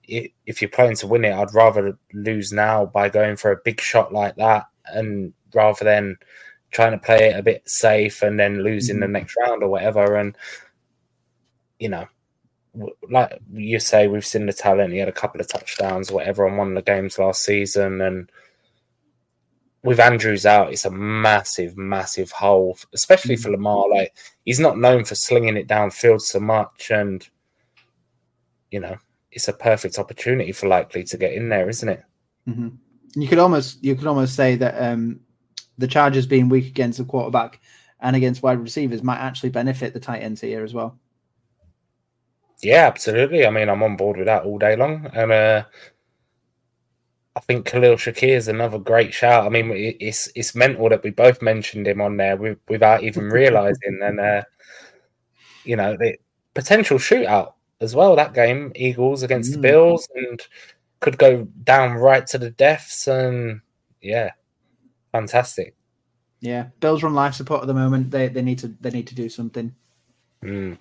if 0.06 0.62
you're 0.62 0.70
playing 0.70 0.96
to 0.96 1.09
win 1.09 1.24
it, 1.24 1.33
I'd 1.33 1.52
rather 1.54 1.98
lose 2.12 2.52
now 2.52 2.87
by 2.87 3.09
going 3.09 3.37
for 3.37 3.50
a 3.50 3.61
big 3.64 3.80
shot 3.80 4.12
like 4.12 4.37
that, 4.37 4.66
and 4.87 5.33
rather 5.52 5.85
than 5.85 6.16
trying 6.70 6.92
to 6.92 6.98
play 6.98 7.30
it 7.30 7.38
a 7.38 7.42
bit 7.42 7.68
safe 7.68 8.22
and 8.22 8.38
then 8.38 8.62
losing 8.62 8.96
mm-hmm. 8.96 9.12
the 9.12 9.18
next 9.18 9.37
round 9.44 9.64
or 9.64 9.68
whatever. 9.68 10.14
And 10.14 10.37
you 11.80 11.88
know, 11.88 12.06
like 13.11 13.40
you 13.52 13.80
say, 13.80 14.06
we've 14.06 14.26
seen 14.26 14.46
the 14.46 14.52
talent. 14.52 14.92
He 14.92 14.98
had 14.98 15.09
a 15.09 15.12
couple 15.12 15.40
of 15.40 15.48
touchdowns, 15.48 16.12
whatever, 16.12 16.48
on 16.48 16.56
one 16.56 16.68
of 16.68 16.74
the 16.74 16.83
games 16.83 17.18
last 17.18 17.44
season, 17.44 18.00
and 18.00 18.30
with 19.83 19.98
Andrews 19.98 20.46
out, 20.46 20.72
it's 20.72 20.85
a 20.85 20.90
massive, 20.90 21.76
massive 21.76 22.30
hole, 22.30 22.78
especially 22.92 23.37
for 23.37 23.50
Lamar. 23.50 23.88
Like 23.88 24.16
he's 24.44 24.61
not 24.61 24.78
known 24.78 25.04
for 25.04 25.14
slinging 25.14 25.56
it 25.56 25.68
downfield 25.68 26.20
so 26.20 26.38
much, 26.38 26.90
and 26.90 27.26
you 28.70 28.80
know, 28.80 28.96
it's 29.33 29.48
a 29.48 29.52
perfect 29.52 29.98
opportunity 29.98 30.52
for 30.52 30.68
Likely 30.68 31.04
to 31.04 31.16
get 31.16 31.33
in 31.33 31.48
there, 31.48 31.68
isn't 31.68 31.88
it? 31.88 32.04
Mm-hmm. 32.48 33.20
You 33.20 33.28
could 33.28 33.38
almost, 33.38 33.83
you 33.83 33.96
could 33.96 34.06
almost 34.06 34.37
say 34.37 34.54
that 34.56 34.80
um, 34.80 35.20
the 35.78 35.88
Chargers 35.88 36.26
being 36.26 36.48
weak 36.48 36.66
against 36.66 36.98
the 36.98 37.04
quarterback 37.04 37.61
and 38.00 38.14
against 38.14 38.42
wide 38.42 38.61
receivers 38.61 39.02
might 39.02 39.18
actually 39.18 39.50
benefit 39.50 39.92
the 39.92 40.00
tight 40.00 40.22
ends 40.22 40.40
here 40.40 40.62
as 40.62 40.74
well. 40.74 40.98
Yeah, 42.62 42.87
absolutely. 42.87 43.46
I 43.46 43.51
mean, 43.51 43.68
I'm 43.68 43.83
on 43.83 43.96
board 43.96 44.18
with 44.18 44.27
that 44.27 44.44
all 44.44 44.59
day 44.59 44.77
long. 44.77 45.07
And 45.14 45.33
uh, 45.33 45.64
I 47.37 47.40
think 47.40 47.66
Khalil 47.66 47.94
Shakir 47.94 48.37
is 48.37 48.49
another 48.49 48.79
great 48.79 49.14
shout. 49.14 49.46
I 49.46 49.49
mean, 49.49 49.70
it's 49.75 50.29
it's 50.35 50.55
mental 50.55 50.88
that 50.90 51.03
we 51.03 51.11
both 51.11 51.40
mentioned 51.40 51.87
him 51.87 52.01
on 52.01 52.16
there 52.16 52.37
without 52.68 53.03
even 53.03 53.25
realizing. 53.31 54.01
and 54.03 54.20
uh, 54.20 54.42
you 55.64 55.77
know, 55.77 55.96
the 55.96 56.16
potential 56.55 56.99
shootout 56.99 57.55
as 57.81 57.94
well. 57.94 58.16
That 58.16 58.35
game, 58.35 58.73
Eagles 58.75 59.23
against 59.23 59.53
mm. 59.53 59.55
the 59.55 59.61
Bills, 59.61 60.09
and 60.14 60.40
could 61.01 61.18
go 61.18 61.44
down 61.64 61.94
right 61.94 62.27
to 62.29 62.38
the 62.38 62.51
deaths. 62.51 63.09
And 63.09 63.61
yeah, 64.03 64.31
fantastic. 65.12 65.75
Yeah, 66.40 66.68
Bills 66.81 67.03
run 67.03 67.14
life 67.14 67.35
support 67.35 67.62
at 67.62 67.66
the 67.68 67.75
moment. 67.75 68.11
They 68.11 68.29
they 68.29 68.42
need 68.42 68.59
to 68.59 68.68
they 68.81 68.90
need 68.90 69.07
to 69.07 69.14
do 69.14 69.29
something. 69.29 69.75
Mm 70.42 70.79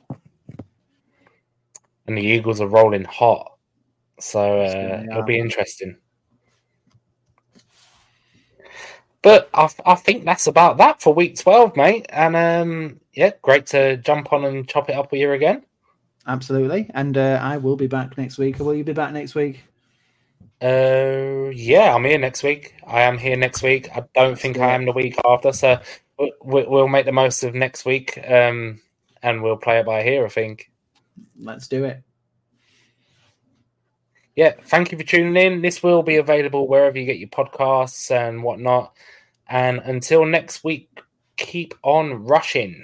and 2.09 2.17
the 2.17 2.23
Eagles 2.23 2.59
are 2.59 2.67
rolling 2.67 3.05
hot. 3.05 3.51
So 4.19 4.61
uh, 4.61 5.03
it'll 5.09 5.23
be 5.23 5.39
interesting. 5.39 5.95
But 9.21 9.49
I, 9.53 9.69
I 9.85 9.95
think 9.95 10.25
that's 10.25 10.47
about 10.47 10.77
that 10.77 11.01
for 11.01 11.13
week 11.13 11.37
12, 11.37 11.77
mate. 11.77 12.07
And 12.09 12.35
um, 12.35 12.99
yeah, 13.13 13.31
great 13.41 13.67
to 13.67 13.97
jump 13.97 14.33
on 14.33 14.43
and 14.45 14.67
chop 14.67 14.89
it 14.89 14.95
up 14.95 15.11
with 15.11 15.21
you 15.21 15.31
again. 15.33 15.63
Absolutely. 16.25 16.89
And 16.93 17.17
uh, 17.17 17.39
I 17.41 17.57
will 17.57 17.75
be 17.75 17.87
back 17.87 18.17
next 18.17 18.37
week. 18.37 18.59
Will 18.59 18.73
you 18.73 18.83
be 18.83 18.93
back 18.93 19.13
next 19.13 19.35
week? 19.35 19.63
Uh, 20.61 21.49
yeah, 21.53 21.93
I'm 21.93 22.03
here 22.03 22.17
next 22.17 22.43
week. 22.43 22.73
I 22.87 23.01
am 23.01 23.17
here 23.17 23.37
next 23.37 23.61
week. 23.61 23.87
I 23.95 24.03
don't 24.15 24.37
think 24.37 24.57
I 24.57 24.73
am 24.73 24.85
the 24.85 24.91
week 24.91 25.15
after. 25.25 25.51
So 25.53 25.79
we'll 26.41 26.87
make 26.87 27.05
the 27.05 27.11
most 27.11 27.43
of 27.43 27.53
next 27.53 27.85
week 27.85 28.17
um, 28.27 28.81
and 29.21 29.43
we'll 29.43 29.57
play 29.57 29.79
it 29.79 29.85
by 29.85 30.01
here, 30.01 30.25
I 30.25 30.29
think. 30.29 30.68
Let's 31.39 31.67
do 31.67 31.85
it. 31.85 32.03
Yeah, 34.35 34.53
thank 34.63 34.91
you 34.91 34.97
for 34.97 35.03
tuning 35.03 35.35
in. 35.35 35.61
This 35.61 35.83
will 35.83 36.01
be 36.01 36.15
available 36.15 36.67
wherever 36.67 36.97
you 36.97 37.05
get 37.05 37.17
your 37.17 37.29
podcasts 37.29 38.09
and 38.09 38.41
whatnot. 38.41 38.95
And 39.47 39.79
until 39.79 40.25
next 40.25 40.63
week, 40.63 41.01
keep 41.35 41.73
on 41.83 42.23
rushing. 42.23 42.83